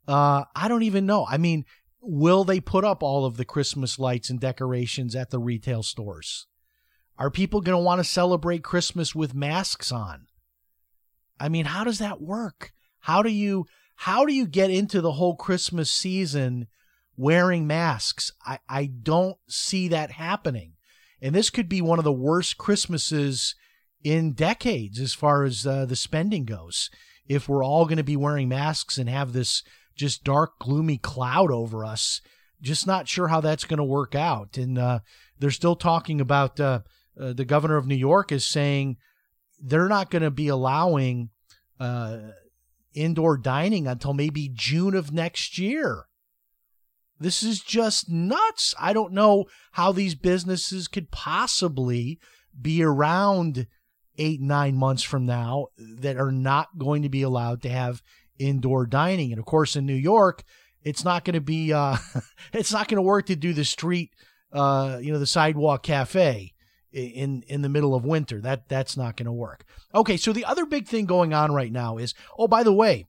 Uh, 0.08 0.44
I 0.56 0.68
don't 0.68 0.82
even 0.84 1.04
know. 1.04 1.26
I 1.28 1.36
mean, 1.36 1.66
will 2.00 2.44
they 2.44 2.60
put 2.60 2.84
up 2.84 3.02
all 3.02 3.26
of 3.26 3.36
the 3.36 3.44
Christmas 3.44 3.98
lights 3.98 4.30
and 4.30 4.40
decorations 4.40 5.14
at 5.14 5.30
the 5.30 5.38
retail 5.38 5.82
stores? 5.82 6.46
Are 7.18 7.30
people 7.30 7.60
going 7.60 7.78
to 7.78 7.84
want 7.84 7.98
to 8.00 8.04
celebrate 8.04 8.64
Christmas 8.64 9.14
with 9.14 9.34
masks 9.34 9.92
on? 9.92 10.26
I 11.38 11.48
mean, 11.48 11.66
how 11.66 11.84
does 11.84 11.98
that 11.98 12.22
work? 12.22 12.72
How 13.02 13.22
do 13.22 13.30
you 13.30 13.66
how 13.96 14.24
do 14.24 14.34
you 14.34 14.46
get 14.46 14.70
into 14.70 15.00
the 15.00 15.12
whole 15.12 15.36
Christmas 15.36 15.90
season 15.90 16.66
wearing 17.16 17.66
masks? 17.66 18.32
I, 18.44 18.58
I 18.68 18.86
don't 18.86 19.36
see 19.48 19.88
that 19.88 20.12
happening. 20.12 20.72
And 21.20 21.34
this 21.34 21.50
could 21.50 21.68
be 21.68 21.80
one 21.80 21.98
of 21.98 22.04
the 22.04 22.12
worst 22.12 22.58
Christmases 22.58 23.54
in 24.02 24.32
decades 24.32 24.98
as 24.98 25.14
far 25.14 25.44
as 25.44 25.64
uh, 25.66 25.86
the 25.86 25.94
spending 25.94 26.44
goes. 26.44 26.90
If 27.28 27.48
we're 27.48 27.64
all 27.64 27.84
going 27.84 27.98
to 27.98 28.02
be 28.02 28.16
wearing 28.16 28.48
masks 28.48 28.98
and 28.98 29.08
have 29.08 29.32
this 29.32 29.62
just 29.94 30.24
dark, 30.24 30.58
gloomy 30.58 30.98
cloud 30.98 31.52
over 31.52 31.84
us, 31.84 32.20
just 32.60 32.86
not 32.86 33.06
sure 33.06 33.28
how 33.28 33.40
that's 33.40 33.64
going 33.64 33.78
to 33.78 33.84
work 33.84 34.16
out. 34.16 34.56
And 34.56 34.78
uh, 34.78 35.00
they're 35.38 35.50
still 35.50 35.76
talking 35.76 36.20
about 36.20 36.58
uh, 36.58 36.80
uh 37.20 37.32
the 37.32 37.44
governor 37.44 37.76
of 37.76 37.86
New 37.86 37.94
York 37.94 38.32
is 38.32 38.44
saying 38.44 38.96
they're 39.60 39.88
not 39.88 40.10
going 40.10 40.22
to 40.22 40.30
be 40.30 40.48
allowing 40.48 41.30
uh, 41.78 42.18
indoor 42.94 43.36
dining 43.36 43.86
until 43.86 44.14
maybe 44.14 44.50
June 44.52 44.94
of 44.94 45.12
next 45.12 45.58
year. 45.58 46.06
This 47.18 47.42
is 47.42 47.60
just 47.60 48.10
nuts. 48.10 48.74
I 48.80 48.92
don't 48.92 49.12
know 49.12 49.46
how 49.72 49.92
these 49.92 50.14
businesses 50.14 50.88
could 50.88 51.10
possibly 51.10 52.18
be 52.60 52.82
around 52.82 53.66
eight, 54.18 54.40
nine 54.40 54.76
months 54.76 55.02
from 55.02 55.24
now 55.24 55.68
that 55.78 56.16
are 56.16 56.32
not 56.32 56.78
going 56.78 57.02
to 57.02 57.08
be 57.08 57.22
allowed 57.22 57.62
to 57.62 57.68
have 57.68 58.02
indoor 58.38 58.86
dining. 58.86 59.30
And 59.32 59.38
of 59.38 59.44
course, 59.44 59.76
in 59.76 59.86
New 59.86 59.94
York, 59.94 60.42
it's 60.82 61.04
not 61.04 61.24
going 61.24 61.34
to 61.34 61.40
be, 61.40 61.72
uh, 61.72 61.96
it's 62.52 62.72
not 62.72 62.88
going 62.88 62.96
to 62.96 63.02
work 63.02 63.26
to 63.26 63.36
do 63.36 63.52
the 63.52 63.64
street, 63.64 64.10
uh, 64.52 64.98
you 65.00 65.12
know, 65.12 65.18
the 65.18 65.26
sidewalk 65.26 65.84
cafe 65.84 66.52
in 66.92 67.42
in 67.46 67.62
the 67.62 67.68
middle 67.68 67.94
of 67.94 68.04
winter. 68.04 68.40
That 68.40 68.68
that's 68.68 68.96
not 68.96 69.16
going 69.16 69.26
to 69.26 69.32
work. 69.32 69.64
Okay, 69.94 70.16
so 70.16 70.32
the 70.32 70.44
other 70.44 70.66
big 70.66 70.86
thing 70.86 71.06
going 71.06 71.32
on 71.32 71.52
right 71.52 71.72
now 71.72 71.96
is 71.96 72.14
oh 72.38 72.48
by 72.48 72.62
the 72.62 72.72
way, 72.72 73.06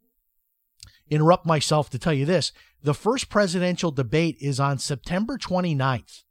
interrupt 1.09 1.45
myself 1.45 1.89
to 1.91 1.99
tell 1.99 2.13
you 2.13 2.25
this. 2.25 2.51
The 2.81 2.93
first 2.93 3.29
presidential 3.29 3.91
debate 3.91 4.37
is 4.41 4.59
on 4.59 4.77
September 4.77 5.37
29th. 5.37 6.23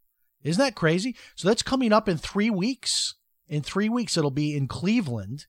Isn't 0.42 0.62
that 0.62 0.74
crazy? 0.74 1.16
So 1.34 1.48
that's 1.48 1.62
coming 1.62 1.92
up 1.92 2.08
in 2.08 2.18
3 2.18 2.50
weeks. 2.50 3.14
In 3.48 3.62
3 3.62 3.88
weeks 3.88 4.16
it'll 4.16 4.30
be 4.30 4.56
in 4.56 4.68
Cleveland. 4.68 5.46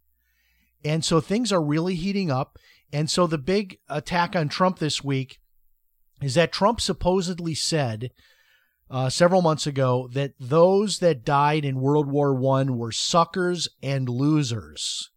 And 0.86 1.04
so 1.04 1.20
things 1.20 1.52
are 1.52 1.63
really 1.63 1.96
heating 1.96 2.30
up. 2.30 2.58
And 2.92 3.10
so 3.10 3.26
the 3.26 3.38
big 3.38 3.80
attack 3.89 4.36
on 4.36 4.50
Trump 4.50 4.80
this 4.80 5.04
week 5.04 5.39
is 6.22 6.36
that 6.36 6.52
Trump 6.52 6.80
supposedly 6.80 7.56
said 7.56 8.12
uh, 8.93 9.10
several 9.10 9.41
months 9.41 9.65
ago 9.65 10.08
that 10.13 10.34
those 10.39 10.99
that 10.99 11.25
died 11.25 11.65
in 11.65 11.82
World 11.82 12.08
War 12.08 12.36
One 12.36 12.77
were 12.77 12.91
suckers 12.91 13.67
and 13.82 14.08
losers. 14.08 15.10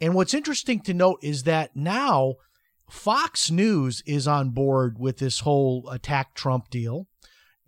And 0.00 0.14
what's 0.14 0.32
interesting 0.32 0.80
to 0.82 0.94
note 0.94 1.18
is 1.20 1.42
that 1.42 1.74
now 1.74 2.34
Fox 2.88 3.50
News 3.50 4.00
is 4.06 4.28
on 4.28 4.50
board 4.50 4.96
with 5.00 5.18
this 5.18 5.40
whole 5.40 5.88
attack 5.90 6.34
Trump 6.34 6.70
deal, 6.70 7.08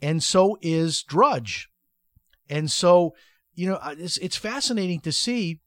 and 0.00 0.22
so 0.22 0.58
is 0.62 1.02
Drudge. 1.02 1.68
And 2.48 2.70
so, 2.70 3.16
you 3.52 3.68
know, 3.68 3.76
uh, 3.82 3.96
it's, 3.98 4.18
it's 4.18 4.36
fascinating 4.36 5.00
to 5.00 5.10
see 5.10 5.60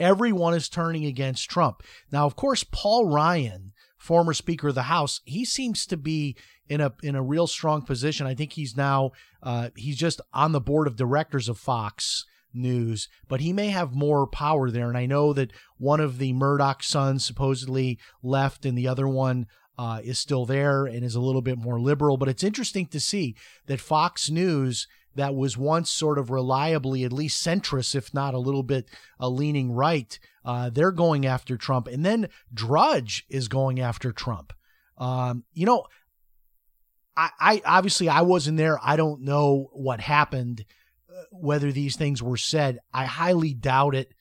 Everyone 0.00 0.54
is 0.54 0.70
turning 0.70 1.04
against 1.04 1.50
Trump. 1.50 1.82
Now, 2.10 2.24
of 2.24 2.34
course, 2.34 2.64
Paul 2.64 3.10
Ryan, 3.10 3.72
former 4.00 4.32
Speaker 4.32 4.68
of 4.68 4.74
the 4.74 4.82
House, 4.84 5.20
he 5.24 5.44
seems 5.44 5.84
to 5.86 5.96
be 5.96 6.34
in 6.68 6.80
a 6.80 6.92
in 7.02 7.14
a 7.14 7.22
real 7.22 7.46
strong 7.46 7.82
position. 7.82 8.26
I 8.26 8.34
think 8.34 8.54
he's 8.54 8.76
now 8.76 9.12
uh, 9.42 9.68
he's 9.76 9.96
just 9.96 10.20
on 10.32 10.52
the 10.52 10.60
board 10.60 10.86
of 10.86 10.96
directors 10.96 11.48
of 11.48 11.58
Fox 11.58 12.24
News, 12.52 13.08
but 13.28 13.40
he 13.40 13.52
may 13.52 13.68
have 13.68 13.94
more 13.94 14.26
power 14.26 14.70
there. 14.70 14.88
And 14.88 14.98
I 14.98 15.06
know 15.06 15.32
that 15.34 15.52
one 15.76 16.00
of 16.00 16.18
the 16.18 16.32
Murdoch 16.32 16.82
sons 16.82 17.24
supposedly 17.24 17.98
left, 18.22 18.64
and 18.64 18.76
the 18.76 18.88
other 18.88 19.06
one 19.06 19.46
uh, 19.78 20.00
is 20.02 20.18
still 20.18 20.46
there 20.46 20.86
and 20.86 21.04
is 21.04 21.14
a 21.14 21.20
little 21.20 21.42
bit 21.42 21.58
more 21.58 21.78
liberal. 21.78 22.16
But 22.16 22.28
it's 22.28 22.42
interesting 22.42 22.86
to 22.86 23.00
see 23.00 23.36
that 23.66 23.80
Fox 23.80 24.30
News 24.30 24.88
that 25.14 25.34
was 25.34 25.58
once 25.58 25.90
sort 25.90 26.18
of 26.18 26.30
reliably 26.30 27.04
at 27.04 27.12
least 27.12 27.44
centrist, 27.44 27.94
if 27.94 28.14
not 28.14 28.32
a 28.32 28.38
little 28.38 28.62
bit 28.62 28.88
uh, 29.20 29.28
leaning 29.28 29.72
right, 29.72 30.18
uh, 30.44 30.70
they're 30.70 30.92
going 30.92 31.26
after 31.26 31.56
Trump. 31.56 31.86
And 31.86 32.04
then 32.04 32.28
Drudge 32.52 33.24
is 33.28 33.48
going 33.48 33.80
after 33.80 34.12
Trump. 34.12 34.52
Um, 34.98 35.44
you 35.52 35.66
know, 35.66 35.84
I, 37.16 37.30
I 37.38 37.62
obviously 37.64 38.08
I 38.08 38.22
wasn't 38.22 38.58
there. 38.58 38.78
I 38.82 38.96
don't 38.96 39.22
know 39.22 39.68
what 39.72 40.00
happened, 40.00 40.64
uh, 41.10 41.22
whether 41.30 41.72
these 41.72 41.96
things 41.96 42.22
were 42.22 42.36
said. 42.36 42.78
I 42.92 43.06
highly 43.06 43.54
doubt 43.54 43.94
it, 43.94 44.14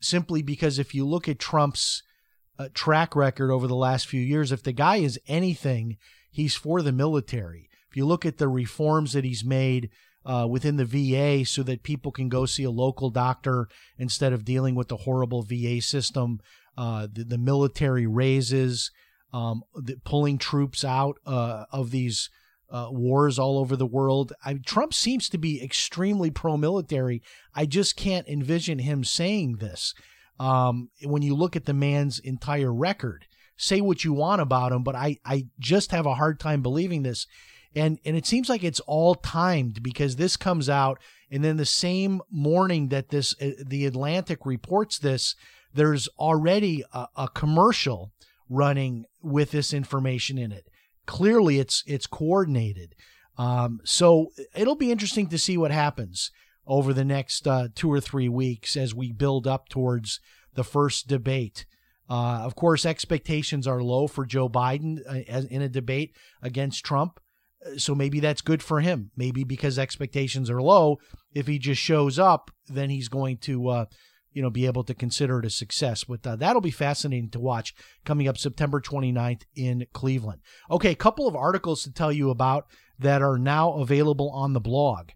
simply 0.00 0.42
because 0.42 0.78
if 0.78 0.94
you 0.94 1.06
look 1.06 1.28
at 1.28 1.38
Trump's 1.38 2.02
uh, 2.58 2.68
track 2.72 3.14
record 3.14 3.50
over 3.50 3.66
the 3.66 3.76
last 3.76 4.06
few 4.06 4.20
years, 4.20 4.52
if 4.52 4.62
the 4.62 4.72
guy 4.72 4.96
is 4.96 5.20
anything, 5.26 5.98
he's 6.30 6.54
for 6.54 6.82
the 6.82 6.92
military. 6.92 7.68
If 7.90 7.96
you 7.96 8.06
look 8.06 8.24
at 8.26 8.38
the 8.38 8.48
reforms 8.48 9.12
that 9.12 9.24
he's 9.24 9.44
made 9.44 9.90
uh, 10.26 10.46
within 10.50 10.76
the 10.76 10.84
VA 10.84 11.46
so 11.46 11.62
that 11.62 11.84
people 11.84 12.10
can 12.10 12.28
go 12.28 12.44
see 12.44 12.64
a 12.64 12.70
local 12.70 13.10
doctor 13.10 13.68
instead 13.96 14.32
of 14.32 14.44
dealing 14.44 14.74
with 14.74 14.88
the 14.88 14.96
horrible 14.98 15.42
VA 15.42 15.80
system, 15.80 16.40
uh, 16.76 17.06
the, 17.10 17.22
the, 17.22 17.38
military 17.38 18.06
raises, 18.06 18.90
um, 19.32 19.62
the, 19.76 19.96
pulling 20.04 20.36
troops 20.36 20.84
out 20.84 21.18
uh, 21.24 21.64
of 21.70 21.92
these 21.92 22.28
uh, 22.70 22.88
wars 22.90 23.38
all 23.38 23.58
over 23.58 23.76
the 23.76 23.86
world. 23.86 24.32
I, 24.44 24.54
Trump 24.54 24.92
seems 24.92 25.28
to 25.28 25.38
be 25.38 25.62
extremely 25.62 26.32
pro 26.32 26.56
military. 26.56 27.22
I 27.54 27.64
just 27.64 27.96
can't 27.96 28.26
envision 28.26 28.80
him 28.80 29.04
saying 29.04 29.58
this. 29.58 29.94
Um, 30.40 30.90
when 31.02 31.22
you 31.22 31.34
look 31.36 31.54
at 31.54 31.66
the 31.66 31.72
man's 31.72 32.18
entire 32.18 32.74
record, 32.74 33.26
say 33.56 33.80
what 33.80 34.04
you 34.04 34.12
want 34.12 34.42
about 34.42 34.72
him, 34.72 34.82
but 34.82 34.96
I, 34.96 35.18
I 35.24 35.46
just 35.60 35.92
have 35.92 36.04
a 36.04 36.16
hard 36.16 36.40
time 36.40 36.62
believing 36.62 37.04
this 37.04 37.28
and 37.76 38.00
and 38.04 38.16
it 38.16 38.26
seems 38.26 38.48
like 38.48 38.64
it's 38.64 38.80
all 38.80 39.14
timed 39.14 39.82
because 39.82 40.16
this 40.16 40.36
comes 40.36 40.68
out 40.68 40.98
and 41.30 41.44
then 41.44 41.58
the 41.58 41.66
same 41.66 42.22
morning 42.30 42.88
that 42.88 43.10
this 43.10 43.34
uh, 43.40 43.50
the 43.64 43.84
Atlantic 43.86 44.44
reports 44.44 44.98
this 44.98 45.36
there's 45.74 46.08
already 46.18 46.82
a, 46.94 47.06
a, 47.16 47.28
commercial 47.28 48.10
running 48.48 49.04
with 49.22 49.50
this 49.50 49.74
information 49.74 50.38
in 50.38 50.50
it. 50.50 50.66
Clearly 51.04 51.58
it's 51.58 51.84
it's 51.86 52.06
coordinated. 52.06 52.94
Um, 53.36 53.80
so 53.84 54.28
it'll 54.54 54.76
be 54.76 54.90
interesting 54.90 55.28
to 55.28 55.38
see 55.38 55.58
what 55.58 55.70
happens 55.70 56.30
over 56.66 56.94
the 56.94 57.04
next 57.04 57.46
uh, 57.46 57.68
two 57.74 57.92
or 57.92 58.00
three 58.00 58.30
weeks 58.30 58.74
as 58.74 58.94
we 58.94 59.12
build 59.12 59.46
up 59.46 59.68
towards 59.68 60.18
the 60.54 60.64
first 60.64 61.06
debate. 61.06 61.66
Uh, 62.08 62.40
of 62.42 62.54
course 62.54 62.86
expectations 62.86 63.66
are 63.66 63.82
low 63.82 64.06
for 64.06 64.24
joe 64.24 64.48
biden 64.48 65.00
uh, 65.10 65.42
in 65.50 65.60
a 65.60 65.68
debate 65.68 66.14
against 66.40 66.84
trump 66.84 67.18
so 67.76 67.94
maybe 67.94 68.20
that's 68.20 68.42
good 68.42 68.62
for 68.62 68.80
him. 68.80 69.10
Maybe 69.16 69.44
because 69.44 69.78
expectations 69.78 70.50
are 70.50 70.62
low, 70.62 70.98
if 71.34 71.46
he 71.46 71.58
just 71.58 71.80
shows 71.80 72.18
up, 72.18 72.50
then 72.68 72.90
he's 72.90 73.08
going 73.08 73.38
to, 73.38 73.68
uh, 73.68 73.84
you 74.32 74.42
know, 74.42 74.50
be 74.50 74.66
able 74.66 74.84
to 74.84 74.94
consider 74.94 75.38
it 75.38 75.46
a 75.46 75.50
success. 75.50 76.04
But 76.04 76.26
uh, 76.26 76.36
that'll 76.36 76.60
be 76.60 76.70
fascinating 76.70 77.30
to 77.30 77.40
watch 77.40 77.74
coming 78.04 78.28
up 78.28 78.38
September 78.38 78.80
29th 78.80 79.42
in 79.54 79.86
Cleveland. 79.92 80.40
Okay, 80.70 80.90
a 80.90 80.96
couple 80.96 81.26
of 81.26 81.36
articles 81.36 81.82
to 81.82 81.92
tell 81.92 82.12
you 82.12 82.30
about 82.30 82.66
that 82.98 83.22
are 83.22 83.38
now 83.38 83.72
available 83.74 84.30
on 84.30 84.52
the 84.52 84.60
blog. 84.60 85.10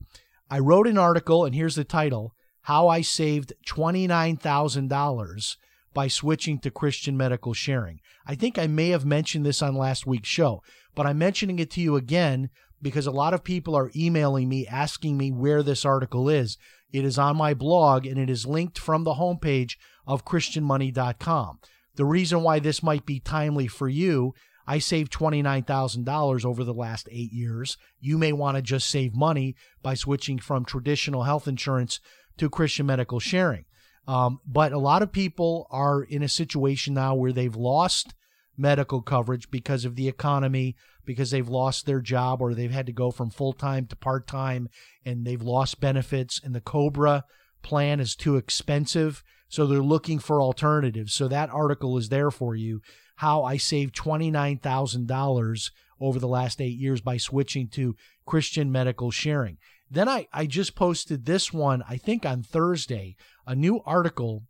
I 0.50 0.58
wrote 0.58 0.86
an 0.86 0.98
article, 0.98 1.44
and 1.44 1.54
here's 1.54 1.76
the 1.76 1.84
title 1.84 2.34
How 2.62 2.88
I 2.88 3.02
Saved 3.02 3.52
$29,000 3.68 5.56
by 5.92 6.08
Switching 6.08 6.58
to 6.60 6.70
Christian 6.70 7.16
Medical 7.16 7.54
Sharing. 7.54 8.00
I 8.26 8.34
think 8.34 8.58
I 8.58 8.66
may 8.66 8.90
have 8.90 9.04
mentioned 9.04 9.46
this 9.46 9.62
on 9.62 9.74
last 9.74 10.06
week's 10.06 10.28
show 10.28 10.62
but 10.94 11.06
I'm 11.06 11.18
mentioning 11.18 11.58
it 11.58 11.70
to 11.72 11.80
you 11.80 11.96
again 11.96 12.50
because 12.82 13.06
a 13.06 13.12
lot 13.12 13.34
of 13.34 13.44
people 13.44 13.76
are 13.76 13.90
emailing 13.94 14.48
me 14.48 14.66
asking 14.66 15.16
me 15.16 15.30
where 15.30 15.62
this 15.62 15.84
article 15.84 16.28
is. 16.28 16.56
It 16.92 17.04
is 17.04 17.18
on 17.18 17.36
my 17.36 17.54
blog 17.54 18.06
and 18.06 18.18
it 18.18 18.30
is 18.30 18.46
linked 18.46 18.78
from 18.78 19.04
the 19.04 19.14
homepage 19.14 19.76
of 20.06 20.24
ChristianMoney.com. 20.24 21.60
The 21.96 22.04
reason 22.04 22.42
why 22.42 22.58
this 22.58 22.82
might 22.82 23.04
be 23.04 23.20
timely 23.20 23.66
for 23.66 23.88
you, 23.88 24.34
I 24.66 24.78
saved 24.78 25.12
$29,000 25.12 26.44
over 26.44 26.64
the 26.64 26.74
last 26.74 27.08
eight 27.10 27.32
years. 27.32 27.76
You 28.00 28.16
may 28.18 28.32
want 28.32 28.56
to 28.56 28.62
just 28.62 28.88
save 28.88 29.14
money 29.14 29.56
by 29.82 29.94
switching 29.94 30.38
from 30.38 30.64
traditional 30.64 31.24
health 31.24 31.46
insurance 31.48 32.00
to 32.38 32.48
Christian 32.48 32.86
medical 32.86 33.20
sharing. 33.20 33.64
Um, 34.06 34.40
but 34.46 34.72
a 34.72 34.78
lot 34.78 35.02
of 35.02 35.12
people 35.12 35.66
are 35.70 36.02
in 36.02 36.22
a 36.22 36.28
situation 36.28 36.94
now 36.94 37.14
where 37.14 37.32
they've 37.32 37.54
lost 37.54 38.14
medical 38.60 39.00
coverage 39.00 39.50
because 39.50 39.84
of 39.84 39.96
the 39.96 40.06
economy, 40.06 40.76
because 41.04 41.30
they've 41.30 41.48
lost 41.48 41.86
their 41.86 42.00
job 42.00 42.42
or 42.42 42.54
they've 42.54 42.70
had 42.70 42.86
to 42.86 42.92
go 42.92 43.10
from 43.10 43.30
full 43.30 43.52
time 43.52 43.86
to 43.86 43.96
part 43.96 44.26
time 44.26 44.68
and 45.04 45.26
they've 45.26 45.42
lost 45.42 45.80
benefits, 45.80 46.40
and 46.42 46.54
the 46.54 46.60
COBRA 46.60 47.24
plan 47.62 48.00
is 48.00 48.14
too 48.14 48.36
expensive. 48.36 49.24
So 49.48 49.66
they're 49.66 49.80
looking 49.80 50.18
for 50.18 50.40
alternatives. 50.40 51.12
So 51.12 51.26
that 51.28 51.50
article 51.50 51.98
is 51.98 52.08
there 52.08 52.30
for 52.30 52.54
you. 52.54 52.82
How 53.16 53.42
I 53.42 53.56
saved 53.56 53.96
$29,000 53.96 55.70
over 56.00 56.18
the 56.18 56.28
last 56.28 56.60
eight 56.60 56.78
years 56.78 57.00
by 57.00 57.16
switching 57.16 57.68
to 57.68 57.96
Christian 58.26 58.70
medical 58.70 59.10
sharing. 59.10 59.58
Then 59.90 60.08
I, 60.08 60.28
I 60.32 60.46
just 60.46 60.76
posted 60.76 61.24
this 61.24 61.52
one, 61.52 61.82
I 61.88 61.96
think 61.96 62.24
on 62.24 62.42
Thursday, 62.42 63.16
a 63.46 63.56
new 63.56 63.80
article 63.84 64.44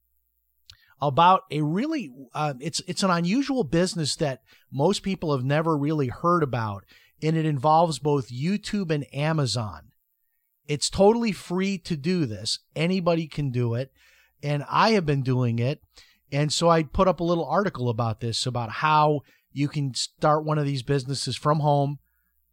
about 1.03 1.43
a 1.51 1.63
really 1.63 2.13
uh, 2.35 2.55
it's 2.61 2.81
it's 2.87 3.03
an 3.03 3.11
unusual 3.11 3.65
business 3.65 4.17
that 4.17 4.43
most 4.71 5.03
people 5.03 5.35
have 5.35 5.45
never 5.45 5.77
really 5.77 6.09
heard 6.09 6.43
about 6.43 6.85
and 7.23 7.37
it 7.37 7.47
involves 7.47 7.99
both 7.99 8.31
YouTube 8.31 8.91
and 8.91 9.07
Amazon. 9.15 9.93
It's 10.67 10.89
totally 10.89 11.33
free 11.33 11.79
to 11.79 11.97
do 11.97 12.27
this. 12.27 12.61
Anybody 12.77 13.27
can 13.27 13.51
do 13.51 13.75
it 13.75 13.93
and 14.43 14.65
I 14.71 14.91
have 14.91 15.07
been 15.07 15.23
doing 15.23 15.59
it. 15.59 15.81
And 16.33 16.53
so 16.53 16.69
I 16.69 16.85
put 16.85 17.09
up 17.09 17.21
a 17.21 17.25
little 17.25 17.45
article 17.45 17.89
about 17.89 18.21
this 18.21 18.47
about 18.47 18.71
how 18.71 19.23
you 19.53 19.69
can 19.69 19.95
start 19.95 20.45
one 20.45 20.59
of 20.59 20.65
these 20.65 20.85
businesses 20.85 21.37
from 21.37 21.61
home, 21.61 21.99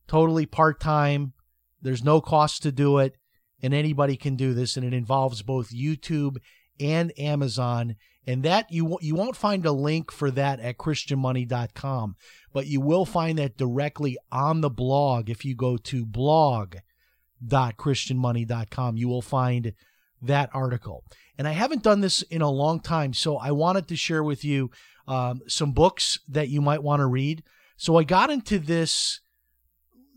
totally 0.07 0.47
part-time. 0.47 1.33
There's 1.81 2.03
no 2.03 2.21
cost 2.21 2.63
to 2.63 2.71
do 2.71 2.97
it 2.97 3.15
and 3.61 3.73
anybody 3.73 4.17
can 4.17 4.35
do 4.35 4.53
this 4.53 4.77
and 4.77 4.85
it 4.85 4.93
involves 4.93 5.41
both 5.43 5.69
YouTube 5.69 6.37
and 6.79 7.11
Amazon 7.19 7.95
and 8.27 8.43
that 8.43 8.71
you 8.71 8.99
you 9.01 9.15
won't 9.15 9.37
find 9.37 9.65
a 9.65 9.71
link 9.71 10.11
for 10.11 10.29
that 10.31 10.59
at 10.59 10.77
christianmoney.com, 10.77 12.17
but 12.53 12.67
you 12.67 12.81
will 12.81 13.05
find 13.05 13.39
that 13.39 13.57
directly 13.57 14.17
on 14.31 14.61
the 14.61 14.69
blog 14.69 15.29
if 15.29 15.43
you 15.45 15.55
go 15.55 15.77
to 15.77 16.05
blog.christianmoney.com. 16.05 18.97
You 18.97 19.07
will 19.07 19.21
find 19.21 19.73
that 20.21 20.49
article. 20.53 21.05
And 21.37 21.47
I 21.47 21.51
haven't 21.51 21.83
done 21.83 22.01
this 22.01 22.21
in 22.23 22.41
a 22.41 22.49
long 22.49 22.81
time, 22.81 23.13
so 23.13 23.37
I 23.37 23.51
wanted 23.51 23.87
to 23.87 23.95
share 23.95 24.23
with 24.23 24.43
you 24.43 24.71
um, 25.07 25.39
some 25.47 25.71
books 25.71 26.19
that 26.27 26.49
you 26.49 26.59
might 26.59 26.83
want 26.83 26.99
to 26.99 27.05
read. 27.05 27.43
So 27.77 27.95
I 27.95 28.03
got 28.03 28.29
into 28.29 28.59
this 28.59 29.21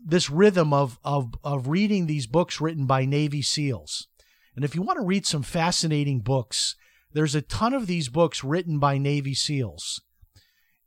this 0.03 0.29
rhythm 0.29 0.73
of 0.73 0.99
of 1.03 1.33
of 1.43 1.69
reading 1.69 2.07
these 2.07 2.27
books 2.27 2.59
written 2.59 2.87
by 2.87 3.05
Navy 3.05 3.41
SEALs. 3.41 4.09
And 4.53 4.65
if 4.65 4.75
you 4.75 4.81
want 4.81 4.99
to 4.99 5.05
read 5.05 5.25
some 5.25 5.43
fascinating 5.43 6.19
books 6.19 6.75
there's 7.13 7.35
a 7.35 7.41
ton 7.41 7.73
of 7.73 7.87
these 7.87 8.09
books 8.09 8.43
written 8.43 8.79
by 8.79 8.97
Navy 8.97 9.33
SEALs. 9.33 10.01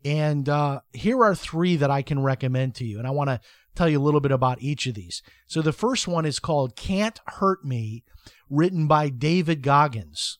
And 0.04 0.48
uh, 0.48 0.80
here 0.92 1.22
are 1.24 1.34
three 1.34 1.76
that 1.76 1.90
I 1.90 2.02
can 2.02 2.22
recommend 2.22 2.74
to 2.76 2.84
you. 2.84 2.98
And 2.98 3.06
I 3.06 3.10
want 3.10 3.30
to 3.30 3.40
tell 3.74 3.88
you 3.88 3.98
a 3.98 4.02
little 4.02 4.20
bit 4.20 4.32
about 4.32 4.60
each 4.60 4.86
of 4.86 4.94
these. 4.94 5.22
So 5.46 5.62
the 5.62 5.72
first 5.72 6.06
one 6.06 6.26
is 6.26 6.38
called 6.38 6.76
Can't 6.76 7.18
Hurt 7.26 7.64
Me, 7.64 8.04
written 8.50 8.86
by 8.86 9.08
David 9.08 9.62
Goggins. 9.62 10.38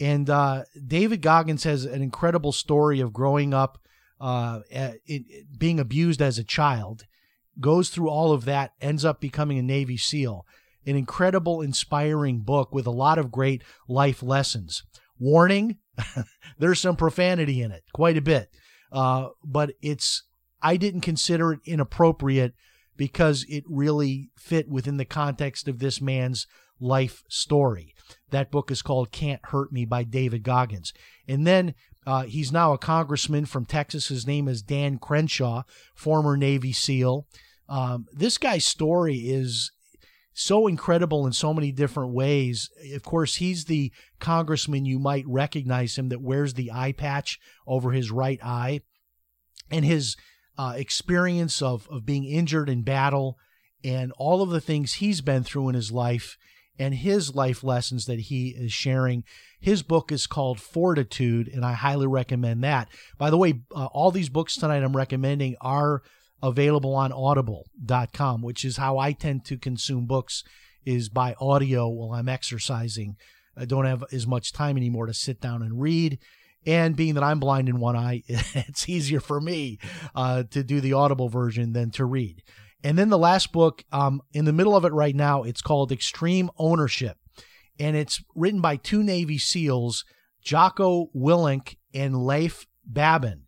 And 0.00 0.30
uh, 0.30 0.64
David 0.86 1.20
Goggins 1.20 1.64
has 1.64 1.84
an 1.84 2.02
incredible 2.02 2.52
story 2.52 3.00
of 3.00 3.12
growing 3.12 3.52
up, 3.52 3.78
uh, 4.20 4.60
being 5.58 5.78
abused 5.78 6.22
as 6.22 6.38
a 6.38 6.44
child, 6.44 7.04
goes 7.60 7.90
through 7.90 8.08
all 8.08 8.32
of 8.32 8.44
that, 8.46 8.72
ends 8.80 9.04
up 9.04 9.20
becoming 9.20 9.58
a 9.58 9.62
Navy 9.62 9.96
SEAL. 9.96 10.46
An 10.86 10.96
incredible, 10.96 11.60
inspiring 11.60 12.40
book 12.40 12.72
with 12.72 12.86
a 12.86 12.90
lot 12.90 13.18
of 13.18 13.30
great 13.30 13.62
life 13.88 14.22
lessons. 14.22 14.82
Warning, 15.18 15.78
there's 16.58 16.80
some 16.80 16.96
profanity 16.96 17.62
in 17.62 17.70
it, 17.70 17.84
quite 17.92 18.16
a 18.16 18.22
bit. 18.22 18.48
Uh, 18.90 19.28
but 19.44 19.72
it's, 19.80 20.24
I 20.60 20.76
didn't 20.76 21.00
consider 21.00 21.52
it 21.52 21.60
inappropriate 21.64 22.54
because 22.96 23.44
it 23.48 23.64
really 23.68 24.30
fit 24.36 24.68
within 24.68 24.96
the 24.96 25.04
context 25.04 25.68
of 25.68 25.78
this 25.78 26.00
man's 26.00 26.46
life 26.78 27.22
story. 27.28 27.94
That 28.30 28.50
book 28.50 28.70
is 28.70 28.82
called 28.82 29.12
Can't 29.12 29.40
Hurt 29.46 29.72
Me 29.72 29.84
by 29.84 30.02
David 30.04 30.42
Goggins. 30.42 30.92
And 31.26 31.46
then 31.46 31.74
uh, 32.06 32.24
he's 32.24 32.52
now 32.52 32.72
a 32.72 32.78
congressman 32.78 33.46
from 33.46 33.64
Texas. 33.64 34.08
His 34.08 34.26
name 34.26 34.48
is 34.48 34.62
Dan 34.62 34.98
Crenshaw, 34.98 35.62
former 35.94 36.36
Navy 36.36 36.72
SEAL. 36.72 37.26
Um, 37.68 38.06
this 38.12 38.38
guy's 38.38 38.64
story 38.64 39.16
is 39.18 39.70
so 40.34 40.66
incredible 40.66 41.26
in 41.26 41.32
so 41.32 41.52
many 41.52 41.72
different 41.72 42.12
ways. 42.12 42.70
Of 42.94 43.02
course, 43.02 43.36
he's 43.36 43.66
the 43.66 43.92
congressman 44.18 44.84
you 44.84 44.98
might 44.98 45.24
recognize 45.26 45.96
him 45.96 46.08
that 46.08 46.22
wears 46.22 46.54
the 46.54 46.72
eye 46.72 46.92
patch 46.92 47.38
over 47.66 47.92
his 47.92 48.10
right 48.10 48.40
eye. 48.42 48.80
And 49.70 49.84
his 49.84 50.16
uh, 50.58 50.74
experience 50.76 51.62
of, 51.62 51.88
of 51.90 52.04
being 52.04 52.24
injured 52.24 52.68
in 52.68 52.82
battle 52.82 53.38
and 53.84 54.12
all 54.18 54.42
of 54.42 54.50
the 54.50 54.60
things 54.60 54.94
he's 54.94 55.20
been 55.20 55.44
through 55.44 55.70
in 55.70 55.74
his 55.74 55.90
life 55.90 56.36
and 56.78 56.94
his 56.94 57.34
life 57.34 57.62
lessons 57.62 58.06
that 58.06 58.20
he 58.20 58.48
is 58.48 58.72
sharing. 58.72 59.24
His 59.60 59.82
book 59.82 60.10
is 60.10 60.26
called 60.26 60.60
Fortitude, 60.60 61.48
and 61.48 61.64
I 61.64 61.72
highly 61.72 62.06
recommend 62.06 62.64
that. 62.64 62.88
By 63.18 63.30
the 63.30 63.36
way, 63.36 63.62
uh, 63.74 63.86
all 63.86 64.10
these 64.10 64.28
books 64.28 64.56
tonight 64.56 64.82
I'm 64.82 64.96
recommending 64.96 65.56
are 65.60 66.02
available 66.42 66.94
on 66.94 67.12
audible.com, 67.12 68.42
which 68.42 68.64
is 68.64 68.76
how 68.76 68.98
I 68.98 69.12
tend 69.12 69.44
to 69.46 69.56
consume 69.56 70.06
books 70.06 70.42
is 70.84 71.08
by 71.08 71.34
audio 71.40 71.88
while 71.88 72.12
I'm 72.12 72.28
exercising. 72.28 73.16
I 73.56 73.64
don't 73.64 73.84
have 73.84 74.04
as 74.12 74.26
much 74.26 74.52
time 74.52 74.76
anymore 74.76 75.06
to 75.06 75.14
sit 75.14 75.40
down 75.40 75.62
and 75.62 75.80
read. 75.80 76.18
And 76.64 76.96
being 76.96 77.14
that 77.14 77.24
I'm 77.24 77.40
blind 77.40 77.68
in 77.68 77.80
one 77.80 77.96
eye, 77.96 78.22
it's 78.28 78.88
easier 78.88 79.20
for 79.20 79.40
me 79.40 79.78
uh, 80.14 80.44
to 80.50 80.62
do 80.62 80.80
the 80.80 80.92
audible 80.92 81.28
version 81.28 81.72
than 81.72 81.90
to 81.92 82.04
read. 82.04 82.42
And 82.84 82.98
then 82.98 83.10
the 83.10 83.18
last 83.18 83.52
book, 83.52 83.84
um, 83.92 84.22
in 84.32 84.44
the 84.44 84.52
middle 84.52 84.76
of 84.76 84.84
it 84.84 84.92
right 84.92 85.14
now, 85.14 85.42
it's 85.42 85.62
called 85.62 85.92
Extreme 85.92 86.50
Ownership. 86.58 87.16
And 87.78 87.96
it's 87.96 88.22
written 88.34 88.60
by 88.60 88.76
two 88.76 89.02
Navy 89.02 89.38
SEALs, 89.38 90.04
Jocko 90.42 91.08
Willink 91.14 91.76
and 91.94 92.24
Leif 92.24 92.66
Babin. 92.84 93.41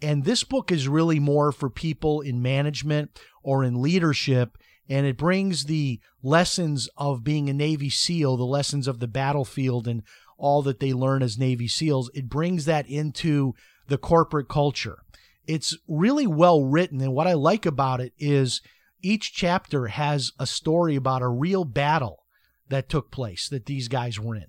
And 0.00 0.24
this 0.24 0.44
book 0.44 0.70
is 0.70 0.88
really 0.88 1.18
more 1.18 1.52
for 1.52 1.68
people 1.68 2.20
in 2.20 2.42
management 2.42 3.18
or 3.42 3.64
in 3.64 3.82
leadership. 3.82 4.56
And 4.88 5.06
it 5.06 5.16
brings 5.16 5.64
the 5.64 6.00
lessons 6.22 6.88
of 6.96 7.24
being 7.24 7.50
a 7.50 7.52
Navy 7.52 7.90
SEAL, 7.90 8.36
the 8.36 8.44
lessons 8.44 8.88
of 8.88 9.00
the 9.00 9.08
battlefield, 9.08 9.86
and 9.86 10.02
all 10.38 10.62
that 10.62 10.80
they 10.80 10.92
learn 10.92 11.22
as 11.22 11.36
Navy 11.36 11.68
SEALs. 11.68 12.10
It 12.14 12.28
brings 12.28 12.64
that 12.64 12.88
into 12.88 13.54
the 13.88 13.98
corporate 13.98 14.48
culture. 14.48 14.98
It's 15.46 15.76
really 15.88 16.26
well 16.26 16.62
written. 16.62 17.00
And 17.00 17.12
what 17.12 17.26
I 17.26 17.32
like 17.32 17.66
about 17.66 18.00
it 18.00 18.12
is 18.18 18.60
each 19.02 19.32
chapter 19.32 19.88
has 19.88 20.32
a 20.38 20.46
story 20.46 20.96
about 20.96 21.22
a 21.22 21.28
real 21.28 21.64
battle 21.64 22.24
that 22.68 22.88
took 22.88 23.10
place 23.10 23.48
that 23.48 23.66
these 23.66 23.88
guys 23.88 24.20
were 24.20 24.36
in. 24.36 24.46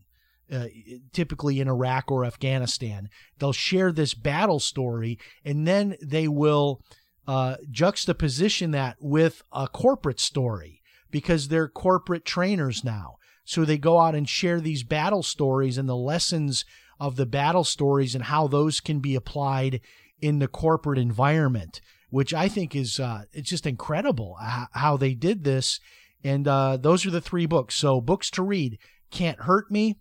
Uh, 0.51 0.65
typically 1.13 1.59
in 1.59 1.67
Iraq 1.67 2.09
or 2.11 2.25
Afghanistan. 2.25 3.07
They'll 3.37 3.53
share 3.53 3.91
this 3.91 4.15
battle 4.15 4.59
story 4.59 5.19
and 5.45 5.67
then 5.67 5.95
they 6.01 6.27
will 6.27 6.81
uh, 7.27 7.57
juxtaposition 7.69 8.71
that 8.71 8.97
with 8.99 9.43
a 9.53 9.67
corporate 9.67 10.19
story 10.19 10.81
because 11.11 11.49
they're 11.49 11.67
corporate 11.67 12.25
trainers 12.25 12.83
now. 12.83 13.17
So 13.45 13.63
they 13.63 13.77
go 13.77 13.99
out 13.99 14.15
and 14.15 14.27
share 14.27 14.59
these 14.59 14.81
battle 14.81 15.21
stories 15.21 15.77
and 15.77 15.87
the 15.87 15.95
lessons 15.95 16.65
of 16.99 17.15
the 17.15 17.27
battle 17.27 17.63
stories 17.63 18.15
and 18.15 18.23
how 18.23 18.47
those 18.47 18.79
can 18.79 19.01
be 19.01 19.13
applied 19.13 19.81
in 20.19 20.39
the 20.39 20.47
corporate 20.47 20.97
environment 20.97 21.79
which 22.09 22.33
I 22.33 22.47
think 22.47 22.75
is 22.75 22.99
uh, 22.99 23.23
it's 23.31 23.49
just 23.49 23.65
incredible 23.65 24.37
how 24.71 24.97
they 24.97 25.13
did 25.13 25.43
this. 25.43 25.79
And 26.23 26.47
uh, 26.47 26.77
those 26.77 27.05
are 27.05 27.11
the 27.11 27.21
three 27.21 27.45
books. 27.45 27.75
So 27.75 28.01
books 28.01 28.29
to 28.31 28.43
read: 28.43 28.77
Can't 29.11 29.41
Hurt 29.41 29.71
Me, 29.71 29.97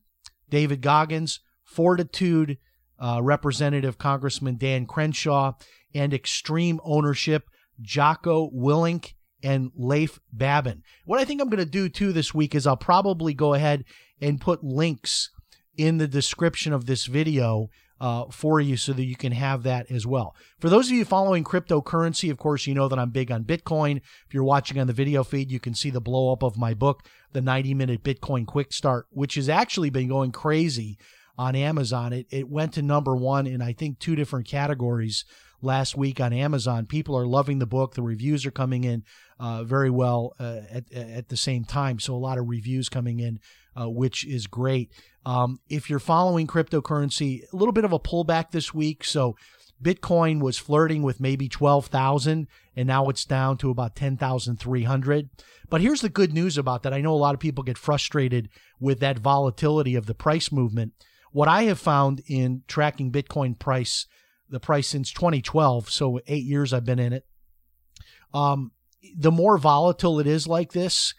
David 0.50 0.80
Goggins, 0.80 1.40
Fortitude, 1.64 2.58
uh, 2.98 3.20
Representative 3.22 3.98
Congressman 3.98 4.56
Dan 4.56 4.86
Crenshaw, 4.86 5.52
and 5.94 6.12
Extreme 6.12 6.80
Ownership, 6.84 7.48
Jocko 7.80 8.50
Willink 8.50 9.12
and 9.42 9.70
Leif 9.76 10.18
Babin. 10.32 10.82
What 11.04 11.20
I 11.20 11.24
think 11.24 11.40
I'm 11.40 11.48
going 11.48 11.64
to 11.64 11.70
do 11.70 11.88
too 11.88 12.12
this 12.12 12.34
week 12.34 12.54
is 12.54 12.66
I'll 12.66 12.76
probably 12.76 13.34
go 13.34 13.54
ahead 13.54 13.84
and 14.20 14.40
put 14.40 14.64
links 14.64 15.30
in 15.76 15.98
the 15.98 16.08
description 16.08 16.72
of 16.72 16.86
this 16.86 17.06
video 17.06 17.68
uh, 18.00 18.26
for 18.30 18.60
you 18.60 18.76
so 18.76 18.92
that 18.92 19.04
you 19.04 19.16
can 19.16 19.32
have 19.32 19.62
that 19.64 19.90
as 19.90 20.06
well. 20.06 20.34
For 20.58 20.68
those 20.68 20.88
of 20.88 20.96
you 20.96 21.04
following 21.04 21.44
cryptocurrency, 21.44 22.30
of 22.30 22.38
course, 22.38 22.66
you 22.66 22.74
know 22.74 22.88
that 22.88 22.98
I'm 22.98 23.10
big 23.10 23.30
on 23.30 23.44
Bitcoin. 23.44 23.96
If 23.96 24.34
you're 24.34 24.44
watching 24.44 24.78
on 24.78 24.86
the 24.86 24.92
video 24.92 25.24
feed, 25.24 25.50
you 25.50 25.60
can 25.60 25.74
see 25.74 25.90
the 25.90 26.00
blow 26.00 26.32
up 26.32 26.42
of 26.42 26.56
my 26.56 26.74
book, 26.74 27.02
The 27.32 27.40
90 27.40 27.74
Minute 27.74 28.02
Bitcoin 28.02 28.46
Quick 28.46 28.72
Start, 28.72 29.06
which 29.10 29.34
has 29.34 29.48
actually 29.48 29.90
been 29.90 30.08
going 30.08 30.32
crazy 30.32 30.98
on 31.36 31.54
Amazon. 31.54 32.12
It, 32.12 32.26
it 32.30 32.48
went 32.48 32.74
to 32.74 32.82
number 32.82 33.16
one 33.16 33.46
in, 33.46 33.62
I 33.62 33.72
think, 33.72 33.98
two 33.98 34.16
different 34.16 34.46
categories 34.46 35.24
last 35.62 35.96
week 35.96 36.20
on 36.20 36.32
Amazon. 36.32 36.86
People 36.86 37.16
are 37.16 37.26
loving 37.26 37.58
the 37.58 37.66
book. 37.66 37.94
The 37.94 38.02
reviews 38.02 38.46
are 38.46 38.50
coming 38.50 38.84
in 38.84 39.04
uh, 39.38 39.64
very 39.64 39.90
well 39.90 40.34
uh, 40.38 40.60
at, 40.70 40.92
at 40.92 41.28
the 41.28 41.36
same 41.36 41.64
time. 41.64 41.98
So, 41.98 42.14
a 42.14 42.16
lot 42.16 42.38
of 42.38 42.48
reviews 42.48 42.88
coming 42.88 43.20
in, 43.20 43.40
uh, 43.78 43.88
which 43.88 44.26
is 44.26 44.46
great. 44.46 44.90
Um, 45.24 45.60
if 45.68 45.88
you're 45.88 45.98
following 45.98 46.46
cryptocurrency, 46.46 47.42
a 47.52 47.56
little 47.56 47.72
bit 47.72 47.84
of 47.84 47.92
a 47.92 47.98
pullback 47.98 48.50
this 48.50 48.72
week. 48.74 49.04
So, 49.04 49.36
Bitcoin 49.82 50.40
was 50.40 50.58
flirting 50.58 51.02
with 51.02 51.20
maybe 51.20 51.48
12,000 51.48 52.48
and 52.74 52.86
now 52.86 53.08
it's 53.08 53.24
down 53.24 53.56
to 53.58 53.70
about 53.70 53.94
10,300. 53.94 55.30
But 55.70 55.80
here's 55.80 56.00
the 56.00 56.08
good 56.08 56.32
news 56.32 56.58
about 56.58 56.82
that. 56.82 56.92
I 56.92 57.00
know 57.00 57.12
a 57.12 57.16
lot 57.16 57.34
of 57.34 57.40
people 57.40 57.62
get 57.62 57.78
frustrated 57.78 58.48
with 58.80 58.98
that 59.00 59.20
volatility 59.20 59.94
of 59.94 60.06
the 60.06 60.14
price 60.14 60.50
movement. 60.50 60.94
What 61.30 61.46
I 61.46 61.64
have 61.64 61.78
found 61.78 62.22
in 62.26 62.62
tracking 62.66 63.12
Bitcoin 63.12 63.56
price 63.58 64.06
the 64.50 64.60
price 64.60 64.88
since 64.88 65.12
2012, 65.12 65.90
so 65.90 66.20
eight 66.26 66.44
years 66.44 66.72
I've 66.72 66.86
been 66.86 66.98
in 66.98 67.12
it. 67.12 67.26
Um, 68.32 68.72
the 69.14 69.30
more 69.30 69.58
volatile 69.58 70.18
it 70.20 70.26
is 70.26 70.46
like 70.46 70.72
this, 70.72 71.14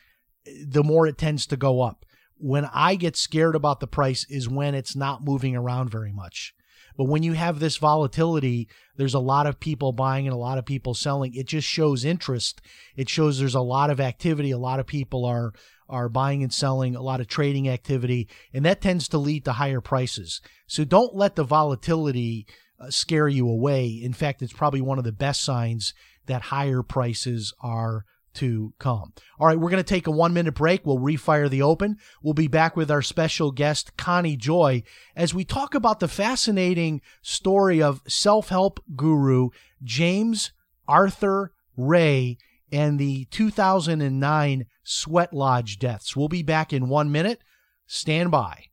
the 0.65 0.83
more 0.83 1.05
it 1.05 1.17
tends 1.17 1.45
to 1.47 1.57
go 1.57 1.81
up. 1.81 2.05
When 2.39 2.65
I 2.73 2.95
get 2.95 3.15
scared 3.15 3.55
about 3.55 3.79
the 3.79 3.87
price 3.87 4.25
is 4.29 4.49
when 4.49 4.73
it's 4.73 4.95
not 4.95 5.23
moving 5.23 5.55
around 5.55 5.89
very 5.89 6.11
much. 6.11 6.53
But 6.97 7.05
when 7.05 7.23
you 7.23 7.31
have 7.33 7.59
this 7.59 7.77
volatility, 7.77 8.67
there's 8.97 9.13
a 9.13 9.19
lot 9.19 9.47
of 9.47 9.59
people 9.59 9.93
buying 9.93 10.27
and 10.27 10.33
a 10.33 10.37
lot 10.37 10.57
of 10.57 10.65
people 10.65 10.93
selling. 10.93 11.33
It 11.33 11.47
just 11.47 11.65
shows 11.65 12.03
interest. 12.03 12.61
It 12.97 13.07
shows 13.07 13.39
there's 13.39 13.55
a 13.55 13.61
lot 13.61 13.89
of 13.89 14.01
activity. 14.01 14.51
A 14.51 14.57
lot 14.57 14.81
of 14.81 14.85
people 14.85 15.23
are 15.23 15.53
are 15.87 16.09
buying 16.09 16.43
and 16.43 16.53
selling, 16.53 16.95
a 16.95 17.01
lot 17.01 17.19
of 17.19 17.27
trading 17.27 17.67
activity, 17.67 18.27
and 18.53 18.63
that 18.65 18.81
tends 18.81 19.07
to 19.07 19.17
lead 19.17 19.43
to 19.45 19.53
higher 19.53 19.81
prices. 19.81 20.41
So 20.67 20.83
don't 20.83 21.15
let 21.15 21.35
the 21.35 21.43
volatility 21.43 22.45
uh, 22.79 22.91
scare 22.91 23.27
you 23.27 23.49
away. 23.49 23.87
In 23.87 24.13
fact, 24.13 24.41
it's 24.41 24.53
probably 24.53 24.81
one 24.81 24.99
of 24.99 25.03
the 25.03 25.11
best 25.11 25.41
signs 25.41 25.93
that 26.27 26.43
higher 26.43 26.83
prices 26.83 27.53
are 27.61 28.05
to 28.35 28.73
come. 28.79 29.13
All 29.39 29.47
right, 29.47 29.59
we're 29.59 29.69
going 29.69 29.83
to 29.83 29.87
take 29.87 30.07
a 30.07 30.11
one 30.11 30.33
minute 30.33 30.55
break. 30.55 30.85
We'll 30.85 30.99
refire 30.99 31.49
the 31.49 31.61
open. 31.61 31.97
We'll 32.21 32.33
be 32.33 32.47
back 32.47 32.75
with 32.75 32.91
our 32.91 33.01
special 33.01 33.51
guest, 33.51 33.97
Connie 33.97 34.37
Joy, 34.37 34.83
as 35.15 35.33
we 35.33 35.43
talk 35.43 35.75
about 35.75 35.99
the 35.99 36.07
fascinating 36.07 37.01
story 37.21 37.81
of 37.81 38.01
self 38.07 38.49
help 38.49 38.79
guru 38.95 39.49
James 39.83 40.51
Arthur 40.87 41.53
Ray 41.75 42.37
and 42.71 42.99
the 42.99 43.25
2009 43.25 44.65
Sweat 44.83 45.33
Lodge 45.33 45.79
deaths. 45.79 46.15
We'll 46.15 46.27
be 46.27 46.43
back 46.43 46.73
in 46.73 46.89
one 46.89 47.11
minute. 47.11 47.39
Stand 47.87 48.31
by. 48.31 48.68